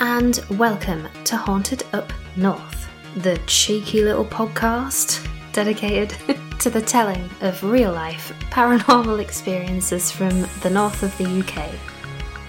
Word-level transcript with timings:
And 0.00 0.44
welcome 0.58 1.06
to 1.22 1.36
Haunted 1.36 1.84
Up 1.92 2.12
North, 2.34 2.88
the 3.14 3.40
cheeky 3.46 4.02
little 4.02 4.24
podcast 4.24 5.24
dedicated 5.52 6.16
to 6.58 6.68
the 6.68 6.82
telling 6.82 7.30
of 7.40 7.62
real 7.62 7.92
life 7.92 8.32
paranormal 8.50 9.20
experiences 9.20 10.10
from 10.10 10.48
the 10.62 10.70
north 10.70 11.04
of 11.04 11.16
the 11.16 11.26
UK. 11.26 11.70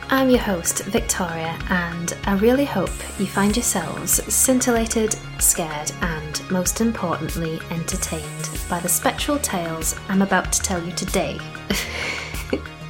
I'm 0.09 0.31
your 0.31 0.39
host, 0.39 0.83
Victoria, 0.85 1.55
and 1.69 2.17
I 2.25 2.33
really 2.37 2.65
hope 2.65 2.89
you 3.19 3.27
find 3.27 3.55
yourselves 3.55 4.13
scintillated, 4.33 5.15
scared, 5.39 5.91
and 6.01 6.41
most 6.49 6.81
importantly, 6.81 7.59
entertained 7.69 8.59
by 8.67 8.79
the 8.79 8.89
spectral 8.89 9.37
tales 9.37 9.95
I'm 10.09 10.23
about 10.23 10.51
to 10.53 10.61
tell 10.61 10.83
you 10.83 10.93
today. 10.93 11.39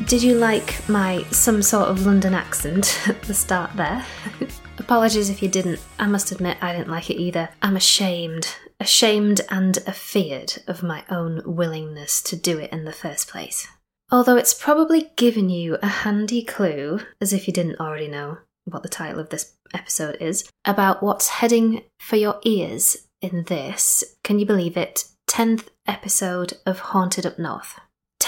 Did 0.05 0.23
you 0.23 0.35
like 0.35 0.87
my 0.89 1.23
some 1.31 1.61
sort 1.61 1.89
of 1.89 2.05
London 2.05 2.33
accent 2.33 2.99
at 3.07 3.21
the 3.21 3.33
start 3.33 3.75
there? 3.75 4.05
Apologies 4.77 5.29
if 5.29 5.41
you 5.41 5.47
didn't. 5.47 5.79
I 5.99 6.07
must 6.07 6.31
admit 6.31 6.57
I 6.59 6.73
didn't 6.73 6.89
like 6.89 7.09
it 7.09 7.21
either. 7.21 7.49
I'm 7.61 7.75
ashamed. 7.75 8.55
Ashamed 8.79 9.41
and 9.49 9.77
afeared 9.85 10.63
of 10.67 10.81
my 10.83 11.03
own 11.09 11.43
willingness 11.45 12.21
to 12.23 12.35
do 12.35 12.57
it 12.57 12.71
in 12.73 12.83
the 12.83 12.91
first 12.91 13.29
place. 13.29 13.67
Although 14.11 14.37
it's 14.37 14.53
probably 14.53 15.11
given 15.15 15.49
you 15.49 15.77
a 15.81 15.87
handy 15.87 16.43
clue, 16.43 17.01
as 17.21 17.31
if 17.31 17.47
you 17.47 17.53
didn't 17.53 17.79
already 17.79 18.07
know 18.07 18.39
what 18.65 18.83
the 18.83 18.89
title 18.89 19.19
of 19.19 19.29
this 19.29 19.53
episode 19.73 20.17
is, 20.19 20.49
about 20.65 21.03
what's 21.03 21.29
heading 21.29 21.83
for 21.99 22.15
your 22.15 22.39
ears 22.43 23.07
in 23.21 23.43
this, 23.43 24.03
can 24.23 24.39
you 24.39 24.45
believe 24.45 24.75
it, 24.75 25.05
10th 25.29 25.67
episode 25.87 26.53
of 26.65 26.79
Haunted 26.79 27.25
Up 27.25 27.39
North. 27.39 27.79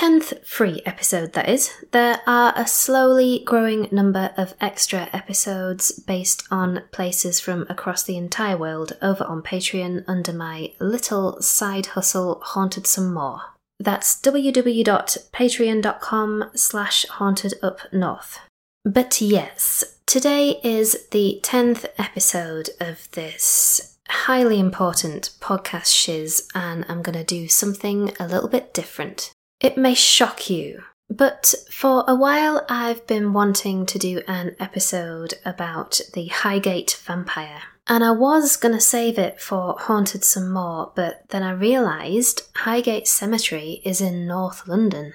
10th 0.03 0.45
free 0.45 0.81
episode, 0.85 1.31
that 1.31 1.47
is. 1.47 1.71
There 1.91 2.19
are 2.27 2.51
a 2.57 2.67
slowly 2.67 3.41
growing 3.45 3.87
number 3.89 4.33
of 4.35 4.53
extra 4.59 5.07
episodes 5.13 5.97
based 5.97 6.43
on 6.51 6.83
places 6.91 7.39
from 7.39 7.65
across 7.69 8.03
the 8.03 8.17
entire 8.17 8.57
world 8.57 8.97
over 9.01 9.23
on 9.23 9.41
Patreon 9.41 10.03
under 10.05 10.33
my 10.33 10.73
little 10.81 11.41
side 11.41 11.85
hustle 11.85 12.41
Haunted 12.43 12.85
Some 12.85 13.13
More. 13.13 13.43
That's 13.79 14.19
www.patreon.com 14.19 16.51
slash 16.53 17.05
hauntedupnorth. 17.05 18.39
But 18.83 19.21
yes, 19.21 19.85
today 20.05 20.59
is 20.65 21.07
the 21.11 21.39
10th 21.43 21.85
episode 21.97 22.71
of 22.81 23.09
this 23.11 23.95
highly 24.09 24.59
important 24.59 25.29
podcast 25.39 25.95
shiz, 25.95 26.49
and 26.53 26.83
I'm 26.89 27.01
going 27.01 27.17
to 27.17 27.23
do 27.23 27.47
something 27.47 28.11
a 28.19 28.27
little 28.27 28.49
bit 28.49 28.73
different. 28.73 29.31
It 29.63 29.77
may 29.77 29.93
shock 29.93 30.49
you, 30.49 30.83
but 31.09 31.53
for 31.71 32.03
a 32.05 32.13
while 32.13 32.65
I've 32.67 33.07
been 33.07 33.31
wanting 33.31 33.85
to 33.85 33.97
do 33.97 34.21
an 34.27 34.57
episode 34.59 35.35
about 35.45 36.01
the 36.13 36.27
Highgate 36.27 36.99
vampire. 37.01 37.61
And 37.87 38.03
I 38.03 38.11
was 38.11 38.57
going 38.57 38.75
to 38.75 38.81
save 38.81 39.17
it 39.17 39.39
for 39.39 39.77
Haunted 39.79 40.25
some 40.25 40.51
more, 40.51 40.91
but 40.97 41.23
then 41.29 41.43
I 41.43 41.51
realised 41.51 42.41
Highgate 42.57 43.07
Cemetery 43.07 43.81
is 43.85 44.01
in 44.01 44.27
North 44.27 44.67
London. 44.67 45.13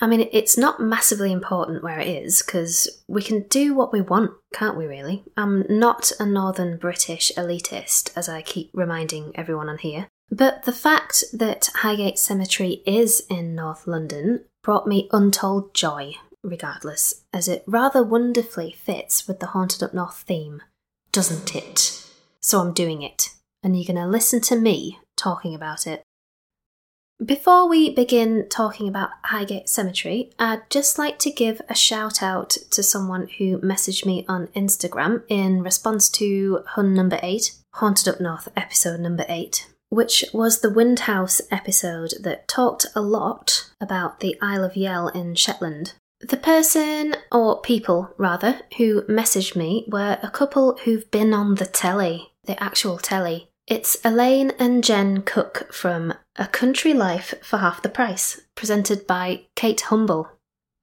I 0.00 0.06
mean, 0.06 0.30
it's 0.32 0.56
not 0.56 0.80
massively 0.80 1.30
important 1.30 1.82
where 1.82 1.98
it 1.98 2.08
is, 2.08 2.42
because 2.42 3.02
we 3.06 3.20
can 3.20 3.42
do 3.48 3.74
what 3.74 3.92
we 3.92 4.00
want, 4.00 4.30
can't 4.54 4.78
we, 4.78 4.86
really? 4.86 5.24
I'm 5.36 5.66
not 5.68 6.10
a 6.18 6.24
Northern 6.24 6.78
British 6.78 7.30
elitist, 7.36 8.16
as 8.16 8.30
I 8.30 8.40
keep 8.40 8.70
reminding 8.72 9.32
everyone 9.34 9.68
on 9.68 9.76
here. 9.76 10.08
But 10.30 10.62
the 10.62 10.72
fact 10.72 11.24
that 11.32 11.70
Highgate 11.76 12.18
Cemetery 12.18 12.82
is 12.86 13.20
in 13.28 13.54
North 13.54 13.86
London 13.86 14.44
brought 14.62 14.86
me 14.86 15.08
untold 15.12 15.74
joy, 15.74 16.14
regardless, 16.44 17.24
as 17.32 17.48
it 17.48 17.64
rather 17.66 18.04
wonderfully 18.04 18.70
fits 18.72 19.26
with 19.26 19.40
the 19.40 19.46
Haunted 19.46 19.82
Up 19.82 19.92
North 19.92 20.22
theme, 20.26 20.62
doesn't 21.10 21.56
it? 21.56 22.06
So 22.40 22.60
I'm 22.60 22.72
doing 22.72 23.02
it, 23.02 23.30
and 23.64 23.76
you're 23.76 23.92
going 23.92 24.02
to 24.02 24.10
listen 24.10 24.40
to 24.42 24.56
me 24.56 25.00
talking 25.16 25.54
about 25.54 25.86
it. 25.86 26.02
Before 27.22 27.68
we 27.68 27.92
begin 27.92 28.46
talking 28.48 28.88
about 28.88 29.10
Highgate 29.24 29.68
Cemetery, 29.68 30.30
I'd 30.38 30.70
just 30.70 30.96
like 30.96 31.18
to 31.18 31.30
give 31.30 31.60
a 31.68 31.74
shout 31.74 32.22
out 32.22 32.50
to 32.70 32.82
someone 32.82 33.28
who 33.36 33.58
messaged 33.58 34.06
me 34.06 34.24
on 34.26 34.46
Instagram 34.48 35.24
in 35.28 35.62
response 35.62 36.08
to 36.10 36.62
Hun 36.68 36.94
number 36.94 37.18
8, 37.20 37.52
Haunted 37.74 38.08
Up 38.08 38.20
North 38.20 38.48
episode 38.56 39.00
number 39.00 39.26
8 39.28 39.66
which 39.90 40.24
was 40.32 40.60
the 40.60 40.70
Windhouse 40.70 41.40
episode 41.50 42.14
that 42.20 42.48
talked 42.48 42.86
a 42.94 43.02
lot 43.02 43.70
about 43.80 44.20
the 44.20 44.36
Isle 44.40 44.64
of 44.64 44.76
Yell 44.76 45.08
in 45.08 45.34
Shetland. 45.34 45.92
The 46.20 46.36
person, 46.36 47.16
or 47.32 47.60
people 47.60 48.14
rather, 48.16 48.60
who 48.76 49.02
messaged 49.02 49.56
me 49.56 49.84
were 49.88 50.18
a 50.22 50.30
couple 50.30 50.78
who've 50.84 51.10
been 51.10 51.34
on 51.34 51.56
the 51.56 51.66
telly, 51.66 52.32
the 52.44 52.62
actual 52.62 52.98
telly. 52.98 53.48
It's 53.66 53.96
Elaine 54.04 54.52
and 54.58 54.82
Jen 54.82 55.22
Cook 55.22 55.72
from 55.72 56.14
A 56.36 56.46
Country 56.46 56.92
Life 56.92 57.34
for 57.42 57.58
Half 57.58 57.82
the 57.82 57.88
Price, 57.88 58.40
presented 58.54 59.06
by 59.06 59.46
Kate 59.56 59.80
Humble. 59.82 60.28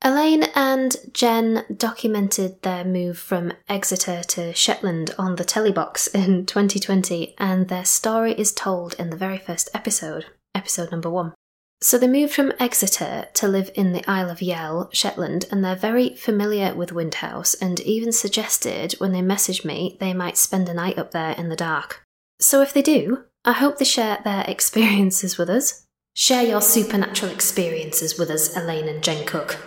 Elaine 0.07 0.43
and 0.55 0.95
Jen 1.11 1.65
documented 1.75 2.61
their 2.61 2.85
move 2.85 3.17
from 3.17 3.51
Exeter 3.67 4.23
to 4.23 4.53
Shetland 4.53 5.13
on 5.17 5.35
the 5.35 5.43
Telebox 5.43 6.15
in 6.15 6.45
2020, 6.45 7.35
and 7.37 7.67
their 7.67 7.83
story 7.83 8.31
is 8.31 8.53
told 8.53 8.93
in 8.93 9.09
the 9.09 9.17
very 9.17 9.37
first 9.37 9.69
episode, 9.73 10.27
episode 10.55 10.91
number 10.91 11.09
one. 11.09 11.33
So 11.81 11.97
they 11.97 12.07
moved 12.07 12.33
from 12.33 12.53
Exeter 12.57 13.27
to 13.33 13.49
live 13.49 13.69
in 13.75 13.91
the 13.91 14.09
Isle 14.09 14.29
of 14.29 14.41
Yell, 14.41 14.89
Shetland, 14.93 15.43
and 15.51 15.61
they're 15.61 15.75
very 15.75 16.15
familiar 16.15 16.73
with 16.73 16.91
Windhouse 16.91 17.53
and 17.61 17.81
even 17.81 18.13
suggested 18.13 18.93
when 18.99 19.11
they 19.11 19.19
messaged 19.19 19.65
me 19.65 19.97
they 19.99 20.13
might 20.13 20.37
spend 20.37 20.69
a 20.69 20.73
night 20.73 20.97
up 20.97 21.11
there 21.11 21.31
in 21.31 21.49
the 21.49 21.57
dark. 21.57 22.05
So 22.39 22.61
if 22.61 22.71
they 22.71 22.81
do, 22.81 23.25
I 23.43 23.51
hope 23.51 23.77
they 23.77 23.83
share 23.83 24.19
their 24.23 24.45
experiences 24.47 25.37
with 25.37 25.49
us. 25.49 25.85
Share 26.15 26.43
your 26.43 26.61
supernatural 26.61 27.33
experiences 27.33 28.17
with 28.17 28.29
us, 28.29 28.55
Elaine 28.55 28.87
and 28.87 29.03
Jen 29.03 29.25
Cook. 29.25 29.59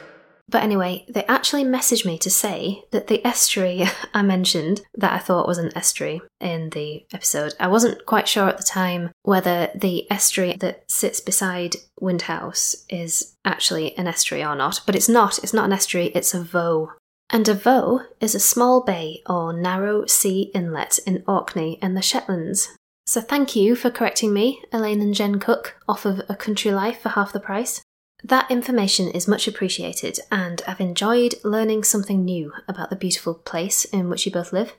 But 0.51 0.65
anyway, 0.65 1.05
they 1.09 1.25
actually 1.27 1.63
messaged 1.63 2.05
me 2.05 2.19
to 2.19 2.29
say 2.29 2.83
that 2.91 3.07
the 3.07 3.25
estuary 3.25 3.85
I 4.15 4.23
mentioned, 4.23 4.83
that 4.97 5.13
I 5.13 5.19
thought 5.19 5.47
was 5.47 5.59
an 5.59 5.77
estuary 5.77 6.21
in 6.41 6.71
the 6.71 7.07
episode, 7.13 7.55
I 7.61 7.69
wasn't 7.69 8.05
quite 8.05 8.27
sure 8.27 8.49
at 8.49 8.57
the 8.57 8.65
time 8.65 9.11
whether 9.23 9.71
the 9.75 10.11
estuary 10.11 10.55
that 10.55 10.91
sits 10.91 11.21
beside 11.21 11.77
Windhouse 12.01 12.85
is 12.89 13.37
actually 13.45 13.97
an 13.97 14.09
estuary 14.09 14.43
or 14.43 14.57
not. 14.57 14.81
But 14.87 14.97
it's 14.97 15.09
not, 15.09 15.39
it's 15.39 15.55
not 15.55 15.67
an 15.67 15.73
estuary, 15.73 16.07
it's 16.09 16.35
a 16.35 16.43
voe. 16.43 16.93
And 17.33 17.49
a 17.49 17.55
voe 17.55 18.01
is 18.21 18.35
a 18.35 18.41
small 18.41 18.83
bay 18.83 19.23
or 19.29 19.53
narrow 19.53 20.07
sea 20.07 20.51
inlet 20.53 20.99
in 21.07 21.23
Orkney 21.29 21.79
in 21.81 21.95
the 21.95 22.03
Shetlands. 22.03 22.71
So 23.07 23.21
thank 23.21 23.55
you 23.55 23.77
for 23.77 23.91
correcting 23.91 24.33
me, 24.33 24.63
Elaine 24.73 25.01
and 25.01 25.15
Jen 25.15 25.39
Cook, 25.39 25.77
off 25.89 26.05
of 26.05 26.23
A 26.29 26.35
Country 26.35 26.73
Life 26.73 27.01
for 27.01 27.11
half 27.11 27.33
the 27.33 27.41
price. 27.41 27.83
That 28.23 28.51
information 28.51 29.09
is 29.09 29.29
much 29.29 29.49
appreciated, 29.49 30.19
and 30.31 30.63
I've 30.67 30.81
enjoyed 30.81 31.35
learning 31.45 31.85
something 31.85 32.25
new 32.25 32.53
about 32.69 32.91
the 32.91 32.97
beautiful 32.97 33.35
place 33.35 33.85
in 33.87 34.09
which 34.09 34.27
you 34.27 34.33
both 34.33 34.53
live. 34.53 34.75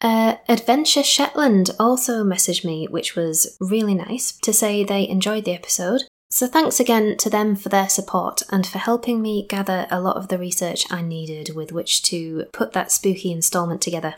Uh, 0.00 0.36
Adventure 0.48 1.02
Shetland 1.02 1.70
also 1.78 2.22
messaged 2.22 2.64
me, 2.64 2.86
which 2.86 3.16
was 3.16 3.56
really 3.60 3.94
nice, 3.94 4.32
to 4.38 4.52
say 4.52 4.84
they 4.84 5.08
enjoyed 5.08 5.44
the 5.44 5.54
episode. 5.54 6.02
So 6.30 6.46
thanks 6.46 6.80
again 6.80 7.16
to 7.18 7.30
them 7.30 7.54
for 7.54 7.68
their 7.68 7.88
support 7.88 8.42
and 8.50 8.66
for 8.66 8.78
helping 8.78 9.22
me 9.22 9.46
gather 9.48 9.86
a 9.90 10.00
lot 10.00 10.16
of 10.16 10.28
the 10.28 10.38
research 10.38 10.84
I 10.90 11.00
needed 11.00 11.54
with 11.54 11.72
which 11.72 12.02
to 12.04 12.46
put 12.52 12.72
that 12.72 12.90
spooky 12.90 13.30
installment 13.30 13.80
together. 13.80 14.16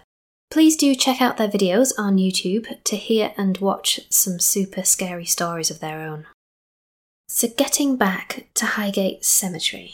Please 0.51 0.77
do 0.77 0.95
check 0.95 1.21
out 1.21 1.37
their 1.37 1.49
videos 1.49 1.93
on 1.99 2.17
YouTube 2.17 2.83
to 2.85 2.97
hear 2.97 3.35
and 3.37 3.59
watch 3.59 4.01
some 4.11 4.41
super 4.41 4.83
scary 4.83 5.27
stories 5.27 5.71
of 5.71 5.81
their 5.81 6.01
own. 6.01 6.27
So, 7.31 7.47
getting 7.47 7.97
back 7.97 8.47
to 8.55 8.65
Highgate 8.65 9.23
Cemetery. 9.23 9.93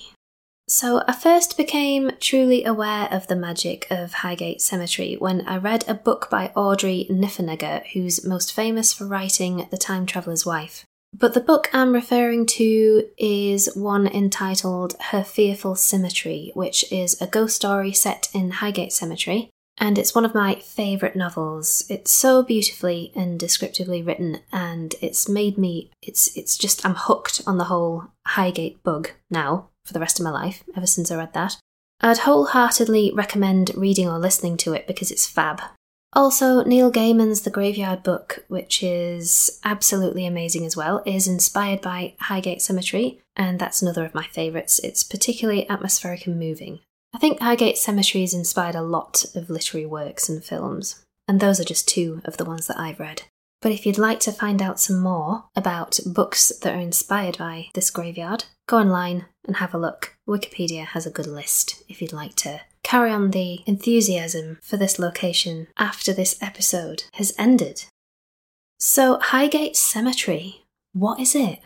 So, 0.68 1.02
I 1.08 1.12
first 1.12 1.56
became 1.56 2.12
truly 2.20 2.64
aware 2.64 3.08
of 3.10 3.26
the 3.26 3.34
magic 3.34 3.88
of 3.90 4.12
Highgate 4.12 4.62
Cemetery 4.62 5.16
when 5.18 5.40
I 5.46 5.56
read 5.56 5.84
a 5.88 5.94
book 5.94 6.30
by 6.30 6.52
Audrey 6.54 7.08
Niffenegger, 7.10 7.86
who's 7.92 8.24
most 8.24 8.52
famous 8.52 8.92
for 8.92 9.04
writing 9.06 9.66
The 9.70 9.76
Time 9.76 10.06
Traveller's 10.06 10.46
Wife. 10.46 10.84
But 11.12 11.34
the 11.34 11.40
book 11.40 11.68
I'm 11.72 11.92
referring 11.92 12.46
to 12.46 13.08
is 13.18 13.74
one 13.74 14.06
entitled 14.06 14.94
Her 15.10 15.24
Fearful 15.24 15.74
Symmetry, 15.74 16.52
which 16.54 16.90
is 16.92 17.20
a 17.20 17.26
ghost 17.26 17.56
story 17.56 17.92
set 17.92 18.28
in 18.32 18.52
Highgate 18.52 18.92
Cemetery, 18.92 19.50
and 19.78 19.98
it's 19.98 20.14
one 20.14 20.24
of 20.24 20.34
my 20.34 20.56
favourite 20.56 21.16
novels. 21.16 21.84
It's 21.88 22.12
so 22.12 22.42
beautifully 22.42 23.12
and 23.14 23.38
descriptively 23.38 24.02
written, 24.02 24.40
and 24.52 24.94
it's 25.00 25.28
made 25.28 25.58
me. 25.58 25.90
It's 26.02 26.36
it's 26.36 26.56
just 26.56 26.84
I'm 26.86 26.94
hooked 26.94 27.42
on 27.46 27.58
the 27.58 27.64
whole 27.64 28.04
Highgate 28.26 28.82
bug 28.82 29.10
now 29.30 29.70
for 29.84 29.92
the 29.92 30.00
rest 30.00 30.18
of 30.18 30.24
my 30.24 30.30
life. 30.30 30.62
Ever 30.76 30.86
since 30.86 31.10
I 31.10 31.16
read 31.16 31.34
that, 31.34 31.56
I'd 32.00 32.18
wholeheartedly 32.18 33.12
recommend 33.14 33.72
reading 33.74 34.08
or 34.08 34.18
listening 34.18 34.56
to 34.58 34.72
it 34.72 34.86
because 34.86 35.10
it's 35.10 35.26
fab. 35.26 35.60
Also, 36.12 36.62
Neil 36.62 36.92
Gaiman's 36.92 37.42
The 37.42 37.50
Graveyard 37.50 38.04
Book, 38.04 38.44
which 38.46 38.84
is 38.84 39.58
absolutely 39.64 40.26
amazing 40.26 40.64
as 40.64 40.76
well, 40.76 41.02
is 41.04 41.26
inspired 41.26 41.80
by 41.80 42.14
Highgate 42.20 42.62
Cemetery, 42.62 43.20
and 43.34 43.58
that's 43.58 43.82
another 43.82 44.04
of 44.04 44.14
my 44.14 44.22
favourites. 44.28 44.78
It's 44.78 45.02
particularly 45.02 45.68
atmospheric 45.68 46.26
and 46.26 46.38
moving. 46.38 46.78
I 47.14 47.18
think 47.18 47.40
Highgate 47.40 47.78
Cemetery 47.78 48.22
has 48.22 48.34
inspired 48.34 48.74
a 48.74 48.82
lot 48.82 49.24
of 49.36 49.48
literary 49.48 49.86
works 49.86 50.28
and 50.28 50.44
films, 50.44 51.04
and 51.28 51.38
those 51.38 51.60
are 51.60 51.64
just 51.64 51.86
two 51.86 52.20
of 52.24 52.38
the 52.38 52.44
ones 52.44 52.66
that 52.66 52.78
I've 52.78 52.98
read. 52.98 53.22
But 53.62 53.70
if 53.70 53.86
you'd 53.86 53.98
like 53.98 54.18
to 54.20 54.32
find 54.32 54.60
out 54.60 54.80
some 54.80 54.98
more 54.98 55.44
about 55.54 56.00
books 56.04 56.48
that 56.60 56.74
are 56.74 56.80
inspired 56.80 57.38
by 57.38 57.68
this 57.72 57.90
graveyard, 57.90 58.46
go 58.66 58.78
online 58.78 59.26
and 59.46 59.56
have 59.56 59.72
a 59.72 59.78
look. 59.78 60.16
Wikipedia 60.28 60.86
has 60.86 61.06
a 61.06 61.10
good 61.10 61.28
list 61.28 61.84
if 61.88 62.02
you'd 62.02 62.12
like 62.12 62.34
to 62.36 62.62
carry 62.82 63.12
on 63.12 63.30
the 63.30 63.60
enthusiasm 63.64 64.58
for 64.60 64.76
this 64.76 64.98
location 64.98 65.68
after 65.78 66.12
this 66.12 66.36
episode 66.42 67.04
has 67.12 67.32
ended. 67.38 67.84
So, 68.80 69.20
Highgate 69.20 69.76
Cemetery, 69.76 70.64
what 70.92 71.20
is 71.20 71.36
it? 71.36 71.60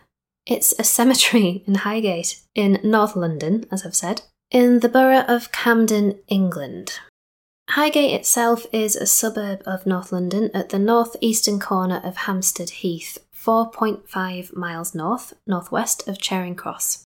It's 0.44 0.74
a 0.78 0.84
cemetery 0.84 1.64
in 1.66 1.76
Highgate, 1.76 2.42
in 2.54 2.80
North 2.84 3.16
London, 3.16 3.64
as 3.72 3.86
I've 3.86 3.96
said, 3.96 4.22
in 4.50 4.80
the 4.80 4.88
borough 4.88 5.24
of 5.28 5.52
Camden, 5.52 6.18
England. 6.28 7.00
Highgate 7.70 8.14
itself 8.14 8.66
is 8.72 8.96
a 8.96 9.06
suburb 9.06 9.62
of 9.66 9.84
North 9.84 10.10
London 10.10 10.50
at 10.54 10.70
the 10.70 10.78
northeastern 10.78 11.60
corner 11.60 12.00
of 12.02 12.16
Hampstead 12.16 12.70
Heath, 12.70 13.18
4.5 13.36 14.56
miles 14.56 14.94
north 14.94 15.34
northwest 15.46 16.08
of 16.08 16.18
Charing 16.18 16.54
Cross. 16.54 17.04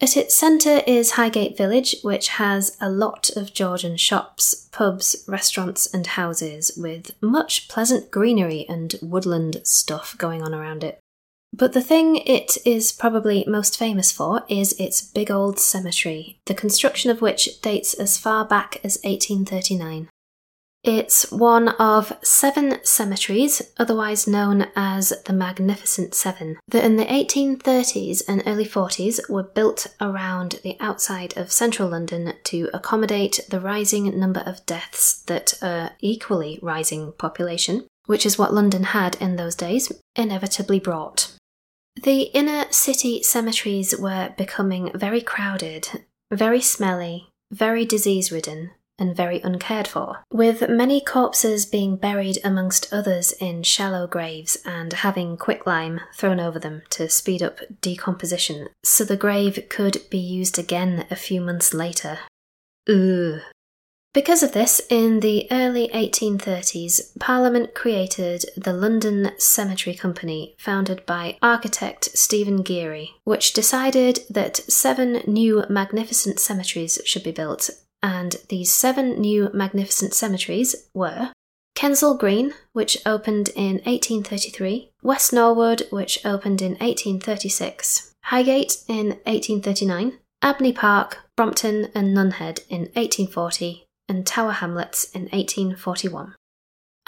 At 0.00 0.16
its 0.16 0.34
centre 0.34 0.80
is 0.86 1.12
Highgate 1.12 1.58
Village, 1.58 1.96
which 2.02 2.28
has 2.28 2.76
a 2.80 2.88
lot 2.88 3.28
of 3.36 3.52
Georgian 3.52 3.98
shops, 3.98 4.68
pubs, 4.72 5.24
restaurants, 5.28 5.92
and 5.92 6.06
houses, 6.06 6.70
with 6.74 7.10
much 7.20 7.68
pleasant 7.68 8.10
greenery 8.10 8.64
and 8.66 8.94
woodland 9.02 9.60
stuff 9.64 10.16
going 10.16 10.40
on 10.42 10.54
around 10.54 10.84
it. 10.84 10.99
But 11.52 11.72
the 11.72 11.82
thing 11.82 12.16
it 12.16 12.56
is 12.64 12.92
probably 12.92 13.44
most 13.46 13.78
famous 13.78 14.12
for 14.12 14.44
is 14.48 14.72
its 14.74 15.02
big 15.02 15.30
old 15.30 15.58
cemetery, 15.58 16.38
the 16.46 16.54
construction 16.54 17.10
of 17.10 17.20
which 17.20 17.60
dates 17.60 17.92
as 17.94 18.16
far 18.16 18.44
back 18.44 18.76
as 18.84 18.98
1839. 19.02 20.08
It's 20.82 21.30
one 21.30 21.68
of 21.68 22.16
seven 22.22 22.78
cemeteries, 22.84 23.60
otherwise 23.78 24.26
known 24.26 24.68
as 24.74 25.12
the 25.26 25.34
Magnificent 25.34 26.14
Seven, 26.14 26.56
that 26.68 26.84
in 26.84 26.96
the 26.96 27.04
1830s 27.04 28.22
and 28.26 28.42
early 28.46 28.64
40s 28.64 29.28
were 29.28 29.42
built 29.42 29.88
around 30.00 30.60
the 30.62 30.78
outside 30.80 31.36
of 31.36 31.52
central 31.52 31.90
London 31.90 32.32
to 32.44 32.70
accommodate 32.72 33.40
the 33.50 33.60
rising 33.60 34.18
number 34.18 34.40
of 34.46 34.64
deaths 34.64 35.20
that 35.24 35.52
a 35.62 35.90
equally 36.00 36.58
rising 36.62 37.12
population, 37.18 37.86
which 38.06 38.24
is 38.24 38.38
what 38.38 38.54
London 38.54 38.84
had 38.84 39.16
in 39.16 39.36
those 39.36 39.54
days, 39.54 39.92
inevitably 40.16 40.80
brought. 40.80 41.36
The 42.02 42.22
inner 42.32 42.64
city 42.70 43.22
cemeteries 43.22 43.94
were 43.98 44.32
becoming 44.38 44.90
very 44.94 45.20
crowded, 45.20 46.04
very 46.32 46.62
smelly, 46.62 47.28
very 47.52 47.84
disease 47.84 48.32
ridden, 48.32 48.70
and 48.98 49.14
very 49.14 49.40
uncared 49.40 49.86
for, 49.86 50.24
with 50.32 50.68
many 50.68 51.02
corpses 51.02 51.66
being 51.66 51.96
buried 51.96 52.38
amongst 52.42 52.90
others 52.92 53.32
in 53.32 53.64
shallow 53.64 54.06
graves 54.06 54.56
and 54.64 54.92
having 54.92 55.36
quicklime 55.36 56.00
thrown 56.14 56.40
over 56.40 56.58
them 56.58 56.82
to 56.90 57.08
speed 57.08 57.42
up 57.42 57.58
decomposition 57.82 58.68
so 58.82 59.04
the 59.04 59.16
grave 59.16 59.66
could 59.68 60.02
be 60.08 60.18
used 60.18 60.58
again 60.58 61.06
a 61.10 61.16
few 61.16 61.40
months 61.40 61.74
later. 61.74 62.20
Ugh. 62.88 63.40
Because 64.12 64.42
of 64.42 64.50
this, 64.50 64.80
in 64.90 65.20
the 65.20 65.46
early 65.52 65.88
1830s, 65.94 67.16
Parliament 67.20 67.74
created 67.74 68.44
the 68.56 68.72
London 68.72 69.30
Cemetery 69.38 69.94
Company, 69.94 70.56
founded 70.58 71.06
by 71.06 71.38
architect 71.40 72.08
Stephen 72.18 72.62
Geary, 72.62 73.12
which 73.22 73.52
decided 73.52 74.20
that 74.28 74.56
seven 74.56 75.22
new 75.28 75.64
magnificent 75.70 76.40
cemeteries 76.40 77.00
should 77.04 77.22
be 77.22 77.30
built. 77.30 77.70
And 78.02 78.34
these 78.48 78.72
seven 78.72 79.20
new 79.20 79.48
magnificent 79.54 80.12
cemeteries 80.12 80.88
were 80.92 81.30
Kensal 81.76 82.18
Green, 82.18 82.52
which 82.72 82.98
opened 83.06 83.50
in 83.50 83.74
1833, 83.84 84.90
West 85.04 85.32
Norwood, 85.32 85.86
which 85.90 86.26
opened 86.26 86.60
in 86.60 86.72
1836, 86.72 88.12
Highgate 88.24 88.78
in 88.88 89.10
1839, 89.24 90.18
Abney 90.42 90.72
Park, 90.72 91.18
Brompton, 91.36 91.92
and 91.94 92.16
Nunhead 92.16 92.66
in 92.68 92.90
1840, 92.94 93.86
and 94.10 94.26
Tower 94.26 94.52
Hamlets 94.52 95.04
in 95.12 95.22
1841. 95.22 96.34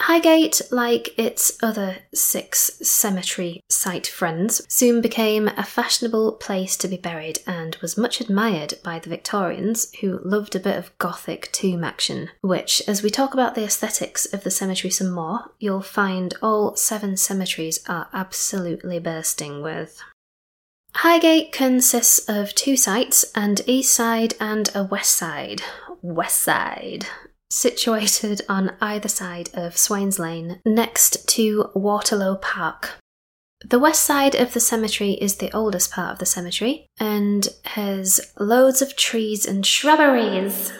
Highgate, 0.01 0.61
like 0.71 1.17
its 1.17 1.57
other 1.61 1.97
six 2.13 2.71
cemetery 2.81 3.61
site 3.69 4.07
friends, 4.07 4.61
soon 4.67 5.01
became 5.01 5.47
a 5.49 5.63
fashionable 5.63 6.33
place 6.33 6.75
to 6.77 6.87
be 6.87 6.97
buried 6.97 7.39
and 7.45 7.75
was 7.77 7.97
much 7.97 8.19
admired 8.19 8.73
by 8.83 8.99
the 8.99 9.09
Victorians, 9.09 9.93
who 10.01 10.19
loved 10.23 10.55
a 10.55 10.59
bit 10.59 10.77
of 10.77 10.97
Gothic 10.97 11.51
tomb 11.51 11.83
action, 11.83 12.29
which, 12.41 12.81
as 12.87 13.03
we 13.03 13.09
talk 13.09 13.33
about 13.33 13.55
the 13.55 13.63
aesthetics 13.63 14.25
of 14.25 14.43
the 14.43 14.51
cemetery 14.51 14.91
some 14.91 15.11
more, 15.11 15.51
you'll 15.59 15.81
find 15.81 16.33
all 16.41 16.75
seven 16.75 17.15
cemeteries 17.15 17.79
are 17.87 18.09
absolutely 18.13 18.99
bursting 18.99 19.61
with. 19.61 20.01
Highgate 20.95 21.51
consists 21.51 22.19
of 22.29 22.53
two 22.53 22.77
sites, 22.77 23.25
an 23.35 23.57
east 23.65 23.93
side 23.93 24.35
and 24.39 24.69
a 24.75 24.83
west 24.83 25.15
side, 25.15 25.61
west 26.01 26.39
side, 26.39 27.07
situated 27.49 28.41
on 28.47 28.75
either 28.79 29.09
side 29.09 29.49
of 29.53 29.77
Swains 29.77 30.19
Lane, 30.19 30.61
next 30.65 31.27
to 31.29 31.71
Waterlow 31.75 32.39
Park. 32.41 32.99
The 33.65 33.79
west 33.79 34.03
side 34.03 34.35
of 34.35 34.53
the 34.53 34.59
cemetery 34.59 35.13
is 35.13 35.37
the 35.37 35.51
oldest 35.51 35.91
part 35.91 36.13
of 36.13 36.19
the 36.19 36.25
cemetery 36.25 36.85
and 36.99 37.47
has 37.65 38.31
loads 38.37 38.81
of 38.81 38.95
trees 38.95 39.45
and 39.45 39.65
shrubberies 39.65 40.71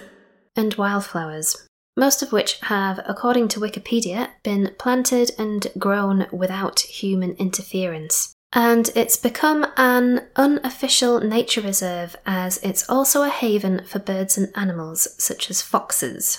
and 0.55 0.75
wildflowers, 0.75 1.67
most 1.97 2.21
of 2.21 2.31
which 2.31 2.59
have, 2.61 2.99
according 3.07 3.47
to 3.49 3.59
Wikipedia, 3.59 4.29
been 4.43 4.75
planted 4.77 5.31
and 5.39 5.67
grown 5.77 6.27
without 6.31 6.81
human 6.81 7.31
interference 7.33 8.32
and 8.53 8.89
it's 8.95 9.17
become 9.17 9.65
an 9.77 10.27
unofficial 10.35 11.19
nature 11.19 11.61
reserve 11.61 12.15
as 12.25 12.57
it's 12.57 12.87
also 12.87 13.23
a 13.23 13.29
haven 13.29 13.83
for 13.85 13.99
birds 13.99 14.37
and 14.37 14.51
animals 14.55 15.07
such 15.17 15.49
as 15.49 15.61
foxes. 15.61 16.37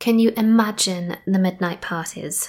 Can 0.00 0.18
you 0.18 0.32
imagine 0.36 1.16
the 1.24 1.38
midnight 1.38 1.80
parties? 1.80 2.48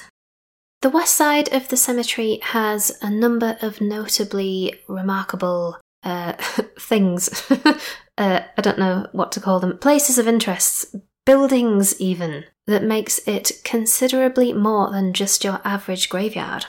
The 0.82 0.90
west 0.90 1.16
side 1.16 1.54
of 1.54 1.70
the 1.70 1.78
cemetery 1.78 2.40
has 2.42 2.98
a 3.02 3.10
number 3.10 3.58
of 3.62 3.80
notably 3.80 4.80
remarkable 4.88 5.78
uh, 6.02 6.34
things. 6.80 7.30
uh, 8.18 8.42
I 8.58 8.62
don't 8.62 8.80
know 8.80 9.08
what 9.12 9.32
to 9.34 9.40
call 9.40 9.60
them. 9.60 9.78
Places 9.78 10.18
of 10.18 10.28
interest, 10.28 10.96
buildings 11.26 12.02
even, 12.02 12.46
that 12.66 12.84
makes 12.84 13.20
it 13.28 13.62
considerably 13.64 14.54
more 14.54 14.92
than 14.92 15.14
just 15.14 15.44
your 15.44 15.62
average 15.64 16.10
graveyard. 16.10 16.66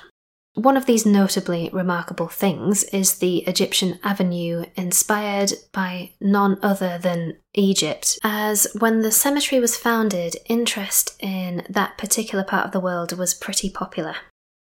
One 0.55 0.77
of 0.77 0.87
these 0.87 1.05
notably 1.05 1.69
remarkable 1.73 2.29
things 2.29 2.85
is 2.85 3.19
the 3.19 3.39
Egyptian 3.39 3.99
Avenue, 4.05 4.67
inspired 4.77 5.53
by 5.73 6.13
none 6.21 6.59
other 6.63 6.97
than 6.97 7.39
Egypt, 7.55 8.19
as 8.23 8.69
when 8.79 9.03
the 9.03 9.11
cemetery 9.11 9.61
was 9.61 9.77
founded, 9.77 10.37
interest 10.47 11.17
in 11.19 11.67
that 11.69 11.99
particular 11.99 12.45
part 12.45 12.67
of 12.67 12.73
the 12.73 12.81
world 12.81 13.19
was 13.19 13.35
pretty 13.35 13.69
popular. 13.69 14.15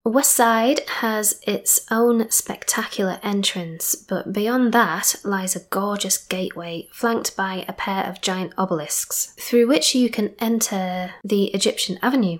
West 0.03 0.33
Side 0.33 0.81
has 0.89 1.41
its 1.47 1.85
own 1.91 2.31
spectacular 2.31 3.19
entrance, 3.23 3.97
but 3.97 4.33
beyond 4.33 4.73
that 4.73 5.17
lies 5.25 5.57
a 5.57 5.67
gorgeous 5.69 6.17
gateway 6.17 6.89
flanked 6.93 7.37
by 7.37 7.65
a 7.69 7.73
pair 7.73 8.05
of 8.05 8.21
giant 8.23 8.55
obelisks, 8.57 9.35
through 9.39 9.67
which 9.67 9.95
you 9.95 10.09
can 10.09 10.35
enter 10.39 11.15
the 11.23 11.47
Egyptian 11.47 11.99
Avenue. 12.03 12.39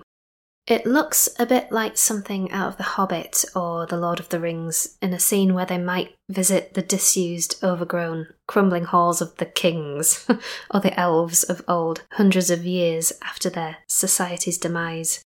It 0.67 0.85
looks 0.85 1.29
a 1.39 1.45
bit 1.45 1.71
like 1.71 1.97
something 1.97 2.51
out 2.51 2.67
of 2.67 2.77
The 2.77 2.83
Hobbit 2.83 3.45
or 3.55 3.85
The 3.85 3.95
Lord 3.95 4.19
of 4.19 4.27
the 4.27 4.39
Rings, 4.39 4.97
in 5.01 5.13
a 5.13 5.19
scene 5.19 5.53
where 5.53 5.65
they 5.65 5.77
might 5.77 6.17
visit 6.27 6.73
the 6.73 6.81
disused, 6.81 7.63
overgrown, 7.63 8.27
crumbling 8.47 8.83
halls 8.83 9.21
of 9.21 9.37
the 9.37 9.45
kings, 9.45 10.27
or 10.73 10.81
the 10.81 10.99
elves 10.99 11.43
of 11.43 11.63
old, 11.69 12.03
hundreds 12.11 12.49
of 12.49 12.65
years 12.65 13.13
after 13.21 13.49
their 13.49 13.77
society's 13.87 14.57
demise. 14.57 15.23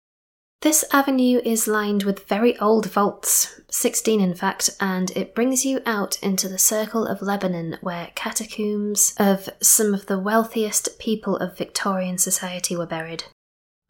This 0.62 0.86
avenue 0.90 1.42
is 1.44 1.68
lined 1.68 2.04
with 2.04 2.26
very 2.26 2.58
old 2.58 2.86
vaults, 2.86 3.60
16 3.70 4.22
in 4.22 4.34
fact, 4.34 4.70
and 4.80 5.10
it 5.10 5.34
brings 5.34 5.66
you 5.66 5.82
out 5.84 6.18
into 6.22 6.48
the 6.48 6.58
circle 6.58 7.04
of 7.04 7.20
Lebanon 7.20 7.76
where 7.82 8.10
catacombs 8.14 9.14
of 9.18 9.50
some 9.60 9.92
of 9.92 10.06
the 10.06 10.18
wealthiest 10.18 10.98
people 10.98 11.36
of 11.36 11.58
Victorian 11.58 12.16
society 12.16 12.74
were 12.74 12.86
buried. 12.86 13.24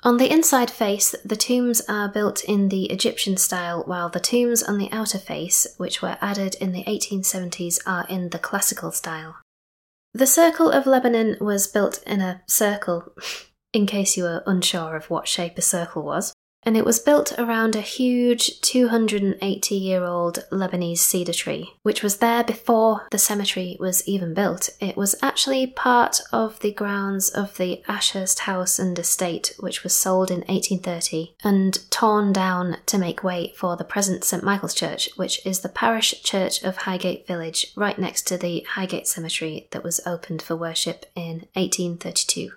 On 0.07 0.19
the 0.19 0.31
inside 0.31 0.71
face, 0.71 1.17
the 1.25 1.35
tombs 1.35 1.81
are 1.89 2.09
built 2.09 2.45
in 2.45 2.69
the 2.69 2.85
Egyptian 2.93 3.37
style, 3.37 3.83
while 3.87 4.09
the 4.09 4.21
tombs 4.21 4.63
on 4.63 4.79
the 4.79 4.89
outer 4.93 5.19
face, 5.19 5.67
which 5.79 6.01
were 6.01 6.17
added 6.21 6.55
in 6.61 6.71
the 6.71 6.85
1870s, 6.85 7.81
are 7.85 8.07
in 8.09 8.29
the 8.29 8.39
classical 8.39 8.93
style. 8.93 9.35
The 10.15 10.29
Circle 10.29 10.71
of 10.71 10.87
Lebanon 10.87 11.37
was 11.41 11.67
built 11.67 12.05
in 12.07 12.21
a 12.21 12.41
circle, 12.47 13.13
in 13.73 13.85
case 13.85 14.17
you 14.17 14.23
were 14.23 14.45
unsure 14.47 14.95
of 14.95 15.11
what 15.11 15.27
shape 15.27 15.59
a 15.59 15.61
circle 15.61 16.05
was, 16.05 16.33
and 16.67 16.77
it 16.77 16.85
was 16.85 16.99
built 16.99 17.33
around 17.39 17.77
a 17.77 17.81
huge 17.81 18.61
280 18.61 19.75
year 19.77 20.05
old 20.05 20.45
Lebanese 20.51 20.99
cedar 20.99 21.33
tree, 21.33 21.73
which 21.83 22.03
was 22.03 22.17
there 22.17 22.43
before 22.43 23.07
the 23.13 23.19
cemetery 23.19 23.77
was 23.79 24.07
even 24.09 24.35
built. 24.35 24.69
It 24.81 24.97
was 24.97 25.15
actually 25.23 25.69
part 25.69 26.21
of 26.33 26.59
the 26.61 26.73
grounds 26.73 27.31
of 27.31 27.57
the 27.57 27.83
Ashurst 27.89 28.41
House 28.41 28.81
and 28.81 28.99
Estate, 28.99 29.55
which 29.61 29.85
was 29.85 29.95
sold 29.95 30.31
in 30.31 30.41
1830 30.41 31.37
and 31.45 31.89
torn 31.91 32.33
down 32.33 32.79
to 32.87 32.99
make 32.99 33.23
way 33.23 33.55
for 33.57 33.77
the 33.77 33.85
present 33.85 34.25
St 34.25 34.43
Michael's 34.43 34.75
Church, 34.75 35.09
which 35.15 35.47
is 35.47 35.61
the 35.61 35.69
parish 35.69 36.21
church 36.25 36.65
of 36.65 36.79
Highgate 36.79 37.29
Village, 37.29 37.73
right 37.77 37.99
next 37.99 38.27
to 38.27 38.37
the 38.37 38.67
Highgate 38.71 39.07
Cemetery 39.07 39.69
that 39.71 39.85
was 39.85 40.01
opened 40.05 40.43
for 40.43 40.57
worship 40.57 41.07
in 41.15 41.47
1832. 41.55 42.51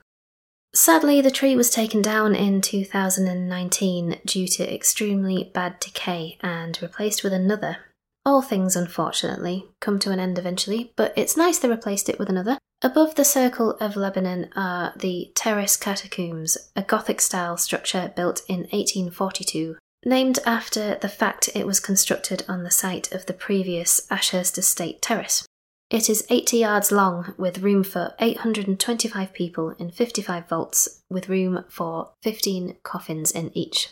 Sadly, 0.73 1.19
the 1.19 1.31
tree 1.31 1.55
was 1.55 1.71
taken 1.71 2.01
down 2.01 2.35
in 2.35 2.61
2019 2.61 4.19
due 4.25 4.47
to 4.47 4.73
extremely 4.73 5.49
bad 5.53 5.79
decay 5.79 6.37
and 6.41 6.79
replaced 6.81 7.23
with 7.23 7.33
another. 7.33 7.77
All 8.23 8.43
things, 8.43 8.75
unfortunately, 8.75 9.65
come 9.79 9.97
to 9.99 10.11
an 10.11 10.19
end 10.19 10.37
eventually, 10.37 10.93
but 10.95 11.13
it's 11.15 11.35
nice 11.35 11.57
they 11.57 11.69
replaced 11.69 12.07
it 12.09 12.19
with 12.19 12.29
another. 12.29 12.59
Above 12.83 13.15
the 13.15 13.25
Circle 13.25 13.71
of 13.81 13.95
Lebanon 13.95 14.49
are 14.55 14.93
the 14.95 15.31
Terrace 15.33 15.75
Catacombs, 15.75 16.57
a 16.75 16.83
Gothic 16.83 17.19
style 17.19 17.57
structure 17.57 18.13
built 18.15 18.41
in 18.47 18.59
1842, 18.71 19.75
named 20.05 20.39
after 20.45 20.95
the 20.95 21.09
fact 21.09 21.49
it 21.55 21.65
was 21.65 21.79
constructed 21.79 22.45
on 22.47 22.63
the 22.63 22.71
site 22.71 23.11
of 23.11 23.25
the 23.25 23.33
previous 23.33 24.05
Ashurst 24.11 24.57
Estate 24.57 25.01
Terrace. 25.01 25.45
It 25.89 26.07
is 26.07 26.25
80 26.29 26.57
yards 26.57 26.91
long 26.91 27.33
with 27.37 27.63
room 27.63 27.83
for 27.83 28.13
825 28.19 29.33
people 29.33 29.71
in 29.79 29.89
55 29.89 30.47
vaults, 30.47 31.01
with 31.09 31.29
room 31.29 31.65
for 31.67 32.11
15 32.21 32.77
coffins 32.83 33.31
in 33.31 33.49
each. 33.57 33.89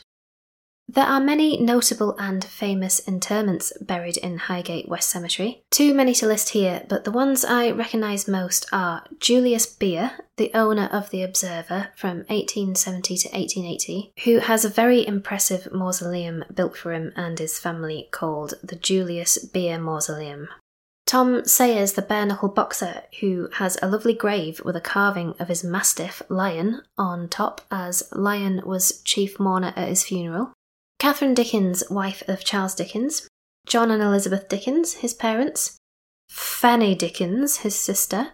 There 0.90 1.06
are 1.06 1.20
many 1.20 1.58
notable 1.58 2.16
and 2.18 2.46
famous 2.46 3.06
interments 3.06 3.74
buried 3.82 4.16
in 4.16 4.38
Highgate 4.38 4.88
West 4.88 5.10
Cemetery. 5.10 5.64
Too 5.70 5.94
many 5.94 6.14
to 6.14 6.28
list 6.28 6.50
here, 6.50 6.86
but 6.88 7.04
the 7.04 7.12
ones 7.12 7.44
I 7.44 7.72
recognise 7.72 8.28
most 8.28 8.68
are 8.72 9.04
Julius 9.20 9.66
Beer, 9.66 10.12
the 10.38 10.52
owner 10.54 10.88
of 10.92 11.10
the 11.10 11.24
Observer 11.24 11.90
from 11.98 12.20
1870 12.30 13.18
to 13.18 13.28
1880, 13.30 14.14
who 14.24 14.38
has 14.38 14.64
a 14.64 14.70
very 14.70 15.06
impressive 15.06 15.74
mausoleum 15.74 16.46
built 16.54 16.78
for 16.78 16.94
him 16.94 17.12
and 17.18 17.38
his 17.38 17.60
family 17.60 18.08
called 18.12 18.54
the 18.64 18.78
Julius 18.78 19.40
Beer 19.40 19.78
Mausoleum. 19.80 20.48
Tom 21.08 21.46
Sayers, 21.46 21.94
the 21.94 22.02
bare 22.02 22.26
knuckle 22.26 22.50
boxer, 22.50 23.04
who 23.22 23.48
has 23.54 23.78
a 23.82 23.88
lovely 23.88 24.14
grave 24.14 24.62
with 24.66 24.76
a 24.76 24.82
carving 24.82 25.36
of 25.40 25.48
his 25.48 25.64
mastiff, 25.64 26.22
Lion, 26.28 26.82
on 26.98 27.30
top, 27.30 27.62
as 27.72 28.04
Lion 28.12 28.62
was 28.66 29.02
chief 29.04 29.40
mourner 29.40 29.74
at 29.78 29.88
his 29.88 30.04
funeral. 30.04 30.52
Catherine 31.00 31.34
Dickens, 31.34 31.90
wife 31.90 32.24
of 32.28 32.44
Charles 32.44 32.76
Dickens. 32.76 33.26
John 33.66 33.90
and 33.90 34.04
Elizabeth 34.04 34.50
Dickens, 34.50 34.96
his 34.96 35.14
parents. 35.14 35.78
Fanny 36.30 36.94
Dickens, 36.94 37.60
his 37.60 37.80
sister. 37.80 38.34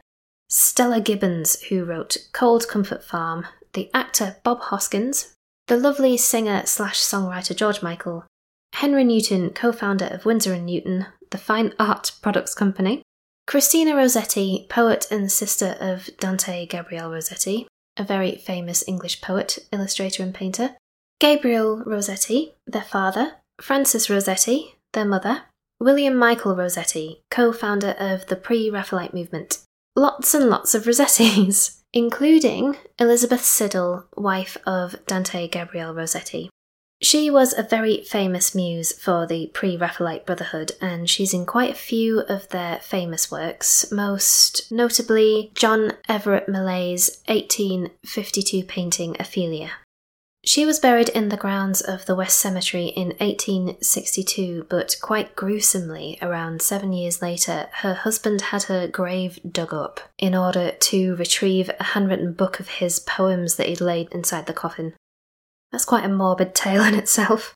Stella 0.49 0.99
Gibbons, 0.99 1.61
who 1.63 1.83
wrote 1.83 2.17
Cold 2.33 2.67
Comfort 2.67 3.03
Farm. 3.03 3.45
The 3.73 3.91
actor 3.93 4.37
Bob 4.43 4.61
Hoskins. 4.61 5.35
The 5.67 5.77
lovely 5.77 6.17
singer 6.17 6.63
slash 6.65 6.99
songwriter 6.99 7.55
George 7.55 7.83
Michael. 7.83 8.25
Henry 8.73 9.03
Newton, 9.03 9.51
co 9.51 9.71
founder 9.71 10.05
of 10.07 10.25
Winsor 10.25 10.53
and 10.53 10.65
Newton, 10.65 11.05
the 11.33 11.37
Fine 11.39 11.73
Art 11.79 12.11
Products 12.21 12.53
Company, 12.53 13.01
Christina 13.47 13.95
Rossetti, 13.95 14.67
poet 14.69 15.07
and 15.09 15.31
sister 15.31 15.75
of 15.81 16.07
Dante 16.19 16.67
Gabriel 16.67 17.09
Rossetti, 17.09 17.67
a 17.97 18.03
very 18.03 18.35
famous 18.35 18.83
English 18.87 19.19
poet, 19.19 19.57
illustrator, 19.71 20.21
and 20.21 20.31
painter, 20.31 20.75
Gabriel 21.19 21.83
Rossetti, 21.87 22.53
their 22.67 22.83
father, 22.83 23.37
Frances 23.59 24.11
Rossetti, 24.11 24.75
their 24.93 25.05
mother, 25.05 25.45
William 25.79 26.15
Michael 26.15 26.55
Rossetti, 26.55 27.21
co 27.31 27.51
founder 27.51 27.95
of 27.99 28.27
the 28.27 28.35
pre 28.35 28.69
Raphaelite 28.69 29.15
movement. 29.15 29.57
Lots 29.95 30.35
and 30.35 30.51
lots 30.51 30.75
of 30.75 30.83
Rossettis, 30.83 31.79
including 31.93 32.77
Elizabeth 32.99 33.41
Siddal, 33.41 34.05
wife 34.15 34.55
of 34.67 35.03
Dante 35.07 35.47
Gabriel 35.47 35.95
Rossetti. 35.95 36.51
She 37.03 37.29
was 37.29 37.53
a 37.53 37.63
very 37.63 38.01
famous 38.05 38.55
muse 38.55 38.93
for 38.93 39.27
the 39.27 39.47
pre 39.47 39.75
Raphaelite 39.75 40.25
Brotherhood, 40.25 40.71
and 40.79 41.09
she's 41.09 41.33
in 41.33 41.45
quite 41.45 41.71
a 41.71 41.75
few 41.75 42.21
of 42.21 42.47
their 42.47 42.79
famous 42.79 43.29
works, 43.29 43.91
most 43.91 44.71
notably 44.71 45.51
John 45.53 45.97
Everett 46.07 46.47
Millais's 46.47 47.21
1852 47.27 48.63
painting 48.63 49.17
Ophelia. 49.19 49.71
She 50.45 50.65
was 50.65 50.79
buried 50.79 51.09
in 51.09 51.27
the 51.27 51.35
grounds 51.35 51.81
of 51.81 52.05
the 52.05 52.15
West 52.15 52.39
Cemetery 52.39 52.87
in 52.87 53.09
1862, 53.19 54.67
but 54.69 54.95
quite 55.01 55.35
gruesomely, 55.35 56.17
around 56.21 56.61
seven 56.61 56.93
years 56.93 57.21
later, 57.21 57.67
her 57.73 57.95
husband 57.95 58.41
had 58.41 58.63
her 58.63 58.87
grave 58.87 59.39
dug 59.49 59.73
up 59.73 59.99
in 60.17 60.33
order 60.33 60.71
to 60.71 61.15
retrieve 61.17 61.69
a 61.79 61.83
handwritten 61.83 62.31
book 62.31 62.61
of 62.61 62.67
his 62.69 63.01
poems 63.01 63.57
that 63.57 63.67
he'd 63.67 63.81
laid 63.81 64.09
inside 64.13 64.45
the 64.45 64.53
coffin. 64.53 64.93
That's 65.73 65.85
quite 65.85 66.05
a 66.05 66.09
morbid 66.09 66.53
tale 66.53 66.83
in 66.83 66.93
itself. 66.93 67.55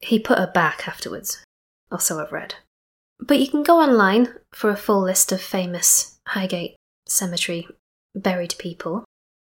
He 0.00 0.20
put 0.20 0.38
her 0.38 0.50
back 0.52 0.86
afterwards, 0.86 1.42
or 1.90 1.98
so 1.98 2.20
I've 2.20 2.30
read. 2.30 2.56
But 3.18 3.40
you 3.40 3.48
can 3.48 3.62
go 3.62 3.80
online 3.80 4.34
for 4.52 4.70
a 4.70 4.76
full 4.76 5.00
list 5.00 5.32
of 5.32 5.40
famous 5.40 6.20
Highgate 6.28 6.76
Cemetery 7.08 7.66
buried 8.14 8.54
people. 8.58 9.04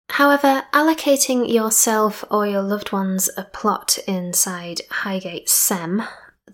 However, 0.09 0.65
allocating 0.73 1.53
yourself 1.53 2.25
or 2.31 2.47
your 2.47 2.63
loved 2.63 2.91
ones 2.91 3.29
a 3.37 3.45
plot 3.45 3.99
inside 4.09 4.81
Highgate 4.91 5.49
Sem, 5.49 6.03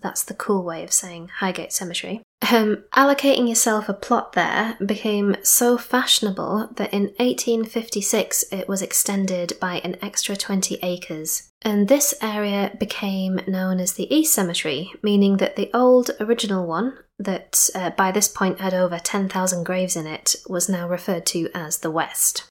that's 0.01 0.23
the 0.23 0.33
cool 0.33 0.63
way 0.63 0.83
of 0.83 0.91
saying 0.91 1.29
Highgate 1.39 1.73
Cemetery, 1.73 2.21
um, 2.51 2.83
allocating 2.93 3.49
yourself 3.49 3.89
a 3.89 3.93
plot 3.93 4.33
there 4.33 4.77
became 4.85 5.35
so 5.41 5.77
fashionable 5.77 6.69
that 6.75 6.93
in 6.93 7.05
1856 7.17 8.45
it 8.51 8.67
was 8.67 8.81
extended 8.81 9.53
by 9.59 9.79
an 9.79 9.97
extra 10.01 10.35
20 10.35 10.77
acres. 10.83 11.49
And 11.63 11.87
this 11.87 12.13
area 12.21 12.75
became 12.79 13.41
known 13.47 13.79
as 13.79 13.93
the 13.93 14.13
East 14.13 14.33
Cemetery, 14.33 14.93
meaning 15.01 15.37
that 15.37 15.55
the 15.55 15.71
old 15.73 16.11
original 16.19 16.67
one, 16.67 16.97
that 17.17 17.69
uh, 17.73 17.89
by 17.91 18.11
this 18.11 18.27
point 18.27 18.61
had 18.61 18.73
over 18.73 18.99
10,000 18.99 19.63
graves 19.63 19.95
in 19.95 20.05
it, 20.05 20.35
was 20.47 20.69
now 20.69 20.87
referred 20.87 21.25
to 21.27 21.49
as 21.55 21.79
the 21.79 21.91
West. 21.91 22.43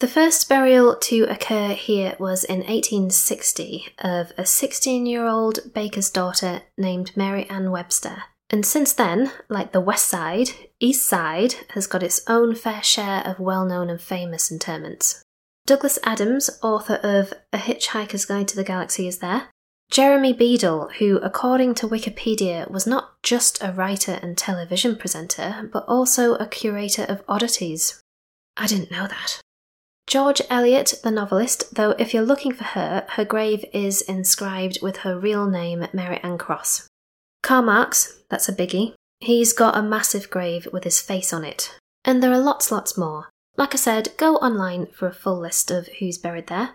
The 0.00 0.08
first 0.08 0.48
burial 0.48 0.96
to 0.96 1.22
occur 1.24 1.68
here 1.68 2.16
was 2.18 2.42
in 2.44 2.58
1860 2.58 3.94
of 4.00 4.32
a 4.36 4.44
16 4.44 5.06
year 5.06 5.26
old 5.26 5.72
baker's 5.72 6.10
daughter 6.10 6.62
named 6.76 7.16
Mary 7.16 7.48
Ann 7.48 7.70
Webster. 7.70 8.24
And 8.50 8.66
since 8.66 8.92
then, 8.92 9.32
like 9.48 9.72
the 9.72 9.80
West 9.80 10.08
Side, 10.08 10.50
East 10.80 11.06
Side 11.06 11.54
has 11.70 11.86
got 11.86 12.02
its 12.02 12.22
own 12.26 12.54
fair 12.54 12.82
share 12.82 13.22
of 13.24 13.38
well 13.38 13.64
known 13.64 13.88
and 13.88 14.00
famous 14.00 14.50
interments. 14.50 15.22
Douglas 15.66 15.98
Adams, 16.02 16.50
author 16.62 16.96
of 16.96 17.32
A 17.52 17.58
Hitchhiker's 17.58 18.26
Guide 18.26 18.48
to 18.48 18.56
the 18.56 18.64
Galaxy, 18.64 19.08
is 19.08 19.20
there. 19.20 19.48
Jeremy 19.90 20.32
Beadle, 20.32 20.90
who, 20.98 21.18
according 21.18 21.74
to 21.76 21.88
Wikipedia, 21.88 22.70
was 22.70 22.86
not 22.86 23.22
just 23.22 23.62
a 23.62 23.72
writer 23.72 24.18
and 24.22 24.36
television 24.36 24.96
presenter, 24.96 25.70
but 25.72 25.84
also 25.86 26.34
a 26.34 26.46
curator 26.46 27.04
of 27.04 27.22
oddities. 27.28 28.02
I 28.56 28.66
didn't 28.66 28.90
know 28.90 29.06
that. 29.06 29.40
George 30.06 30.42
Eliot, 30.50 30.94
the 31.02 31.10
novelist, 31.10 31.74
though 31.74 31.90
if 31.92 32.12
you're 32.12 32.22
looking 32.22 32.52
for 32.52 32.64
her, 32.64 33.06
her 33.10 33.24
grave 33.24 33.64
is 33.72 34.02
inscribed 34.02 34.78
with 34.82 34.98
her 34.98 35.18
real 35.18 35.46
name, 35.46 35.86
Mary 35.92 36.20
Ann 36.22 36.38
Cross. 36.38 36.88
Karl 37.42 37.62
Marx, 37.62 38.20
that's 38.28 38.48
a 38.48 38.54
biggie. 38.54 38.94
He's 39.20 39.52
got 39.52 39.76
a 39.76 39.82
massive 39.82 40.30
grave 40.30 40.68
with 40.72 40.84
his 40.84 41.00
face 41.00 41.32
on 41.32 41.44
it. 41.44 41.76
And 42.04 42.22
there 42.22 42.32
are 42.32 42.38
lots, 42.38 42.70
lots 42.70 42.96
more. 42.96 43.30
Like 43.56 43.74
I 43.74 43.78
said, 43.78 44.12
go 44.16 44.36
online 44.36 44.86
for 44.86 45.08
a 45.08 45.14
full 45.14 45.38
list 45.38 45.70
of 45.70 45.88
who's 45.98 46.18
buried 46.18 46.48
there. 46.48 46.70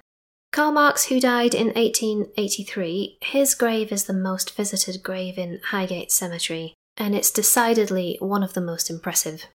Karl 0.51 0.71
Marx, 0.71 1.05
who 1.05 1.19
died 1.19 1.53
in 1.53 1.67
1883, 1.67 3.19
his 3.21 3.53
grave 3.53 3.91
is 3.91 4.05
the 4.05 4.13
most 4.13 4.55
visited 4.55 5.03
grave 5.03 5.37
in 5.37 5.59
Highgate 5.65 6.11
Cemetery, 6.11 6.73
and 6.97 7.15
it's 7.15 7.29
decidedly 7.29 8.17
one 8.19 8.41
of 8.41 8.53
the 8.53 8.61
most 8.61 8.89
impressive. 8.89 9.45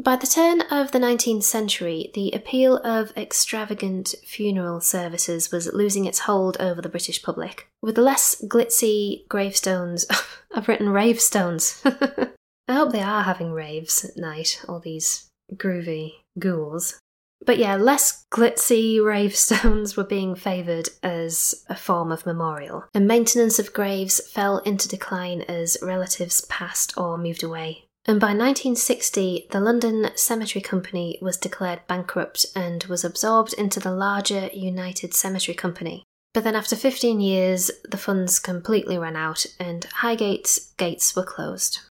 By 0.00 0.16
the 0.16 0.26
turn 0.26 0.62
of 0.70 0.92
the 0.92 0.98
19th 0.98 1.42
century, 1.42 2.10
the 2.14 2.30
appeal 2.30 2.78
of 2.78 3.14
extravagant 3.18 4.14
funeral 4.24 4.80
services 4.80 5.52
was 5.52 5.74
losing 5.74 6.06
its 6.06 6.20
hold 6.20 6.56
over 6.58 6.80
the 6.80 6.88
British 6.88 7.22
public. 7.22 7.68
With 7.82 7.98
less 7.98 8.34
glitzy 8.42 9.28
gravestones, 9.28 10.06
I've 10.54 10.68
written 10.68 10.88
ravestones. 10.88 11.82
I 11.84 12.72
hope 12.72 12.92
they 12.92 13.02
are 13.02 13.24
having 13.24 13.52
raves 13.52 14.02
at 14.02 14.16
night, 14.16 14.64
all 14.66 14.80
these 14.80 15.28
groovy 15.52 16.14
ghouls. 16.38 16.98
But 17.44 17.58
yeah, 17.58 17.76
less 17.76 18.24
glitzy 18.32 19.04
ravestones 19.04 19.98
were 19.98 20.04
being 20.04 20.34
favoured 20.34 20.88
as 21.02 21.66
a 21.68 21.76
form 21.76 22.10
of 22.10 22.24
memorial, 22.24 22.84
and 22.94 23.06
maintenance 23.06 23.58
of 23.58 23.74
graves 23.74 24.26
fell 24.30 24.58
into 24.58 24.88
decline 24.88 25.42
as 25.42 25.76
relatives 25.82 26.40
passed 26.46 26.96
or 26.96 27.18
moved 27.18 27.42
away 27.42 27.84
and 28.10 28.18
by 28.18 28.34
1960, 28.34 29.46
the 29.52 29.60
London 29.60 30.10
Cemetery 30.16 30.60
Company 30.60 31.16
was 31.22 31.36
declared 31.36 31.86
bankrupt 31.86 32.44
and 32.56 32.82
was 32.84 33.04
absorbed 33.04 33.52
into 33.52 33.78
the 33.78 33.92
larger 33.92 34.48
United 34.52 35.14
Cemetery 35.14 35.54
Company. 35.54 36.02
But 36.34 36.42
then 36.42 36.56
after 36.56 36.74
15 36.74 37.20
years, 37.20 37.70
the 37.88 37.96
funds 37.96 38.40
completely 38.40 38.98
ran 38.98 39.14
out 39.14 39.46
and 39.60 39.84
Highgate's 39.84 40.72
gates 40.76 41.14
were 41.14 41.22
closed. 41.22 41.82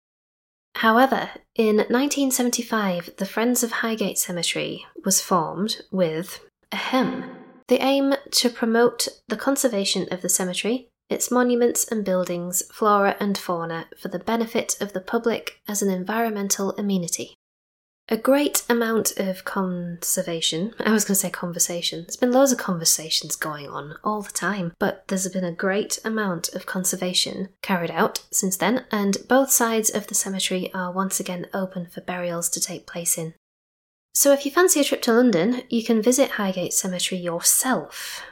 However, 0.75 1.29
in 1.55 1.77
1975, 1.77 3.11
the 3.15 3.25
Friends 3.25 3.63
of 3.63 3.71
Highgate 3.71 4.17
Cemetery 4.17 4.85
was 5.05 5.21
formed 5.21 5.77
with, 5.89 6.45
ahem, 6.73 7.31
the 7.69 7.81
aim 7.81 8.15
to 8.31 8.49
promote 8.49 9.07
the 9.29 9.37
conservation 9.37 10.05
of 10.11 10.21
the 10.21 10.27
cemetery, 10.27 10.89
its 11.09 11.31
monuments 11.31 11.85
and 11.85 12.05
buildings, 12.05 12.63
flora 12.71 13.15
and 13.19 13.37
fauna 13.37 13.87
for 13.97 14.07
the 14.07 14.19
benefit 14.19 14.77
of 14.79 14.93
the 14.93 15.01
public 15.01 15.59
as 15.67 15.81
an 15.81 15.89
environmental 15.89 16.71
amenity 16.77 17.35
a 18.09 18.17
great 18.17 18.63
amount 18.67 19.17
of 19.17 19.45
conservation. 19.45 20.73
I 20.79 20.91
was 20.91 21.05
going 21.05 21.13
to 21.13 21.19
say 21.19 21.29
conversation. 21.29 22.01
There's 22.01 22.17
been 22.17 22.31
loads 22.31 22.51
of 22.51 22.57
conversations 22.57 23.35
going 23.35 23.69
on 23.69 23.95
all 24.03 24.21
the 24.21 24.31
time, 24.31 24.73
but 24.79 25.07
there's 25.07 25.27
been 25.29 25.43
a 25.43 25.51
great 25.51 25.99
amount 26.03 26.49
of 26.49 26.65
conservation 26.65 27.49
carried 27.61 27.91
out 27.91 28.23
since 28.31 28.57
then, 28.57 28.85
and 28.91 29.17
both 29.27 29.51
sides 29.51 29.89
of 29.89 30.07
the 30.07 30.15
cemetery 30.15 30.73
are 30.73 30.91
once 30.91 31.19
again 31.19 31.45
open 31.53 31.85
for 31.85 32.01
burials 32.01 32.49
to 32.49 32.59
take 32.59 32.87
place 32.87 33.17
in. 33.17 33.35
So 34.15 34.33
if 34.33 34.43
you 34.43 34.51
fancy 34.51 34.81
a 34.81 34.83
trip 34.83 35.03
to 35.03 35.13
London, 35.13 35.61
you 35.69 35.83
can 35.83 36.01
visit 36.01 36.31
Highgate 36.31 36.73
Cemetery 36.73 37.21
yourself. 37.21 38.23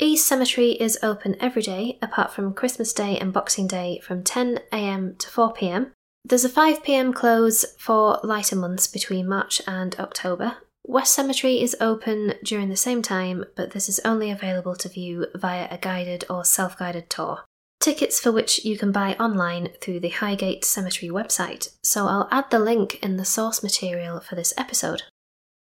East 0.00 0.28
Cemetery 0.28 0.72
is 0.72 0.96
open 1.02 1.34
every 1.40 1.62
day 1.62 1.98
apart 2.00 2.32
from 2.32 2.54
Christmas 2.54 2.92
Day 2.92 3.18
and 3.18 3.32
Boxing 3.32 3.66
Day 3.66 3.98
from 3.98 4.22
10am 4.22 5.18
to 5.18 5.26
4pm, 5.26 5.90
there's 6.24 6.44
a 6.44 6.48
5pm 6.48 7.12
close 7.12 7.64
for 7.78 8.20
lighter 8.22 8.54
months 8.54 8.86
between 8.86 9.28
March 9.28 9.60
and 9.66 9.96
October. 9.98 10.58
West 10.86 11.14
Cemetery 11.14 11.60
is 11.60 11.74
open 11.80 12.34
during 12.44 12.68
the 12.68 12.76
same 12.76 13.02
time, 13.02 13.44
but 13.56 13.72
this 13.72 13.88
is 13.88 14.00
only 14.04 14.30
available 14.30 14.76
to 14.76 14.88
view 14.88 15.26
via 15.34 15.66
a 15.68 15.78
guided 15.78 16.24
or 16.30 16.44
self 16.44 16.78
guided 16.78 17.10
tour. 17.10 17.40
Tickets 17.80 18.20
for 18.20 18.30
which 18.30 18.64
you 18.64 18.78
can 18.78 18.92
buy 18.92 19.14
online 19.14 19.70
through 19.80 19.98
the 19.98 20.10
Highgate 20.10 20.64
Cemetery 20.64 21.10
website, 21.10 21.74
so 21.82 22.06
I'll 22.06 22.28
add 22.30 22.50
the 22.50 22.60
link 22.60 23.02
in 23.02 23.16
the 23.16 23.24
source 23.24 23.64
material 23.64 24.20
for 24.20 24.36
this 24.36 24.54
episode. 24.56 25.02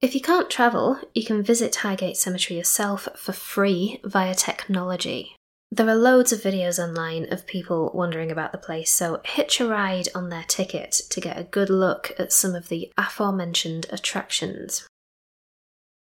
If 0.03 0.15
you 0.15 0.23
can't 0.23 0.49
travel, 0.49 0.99
you 1.15 1.25
can 1.27 1.43
visit 1.43 1.77
Highgate 1.77 2.17
Cemetery 2.17 2.57
yourself 2.57 3.07
for 3.17 3.33
free 3.33 4.01
via 4.03 4.35
technology. 4.35 5.37
There 5.71 5.89
are 5.89 5.95
loads 5.95 6.33
of 6.33 6.41
videos 6.41 6.83
online 6.83 7.31
of 7.31 7.47
people 7.47 7.91
wondering 7.95 8.31
about 8.33 8.53
the 8.53 8.59
place, 8.59 8.91
so 8.91 9.21
hitch 9.25 9.61
a 9.61 9.69
ride 9.69 10.09
on 10.15 10.31
their 10.31 10.45
ticket 10.45 10.93
to 11.11 11.21
get 11.21 11.39
a 11.39 11.45
good 11.45 11.69
look 11.69 12.13
at 12.19 12.33
some 12.33 12.55
of 12.55 12.69
the 12.69 12.91
aforementioned 12.97 13.87
attractions. 13.91 14.89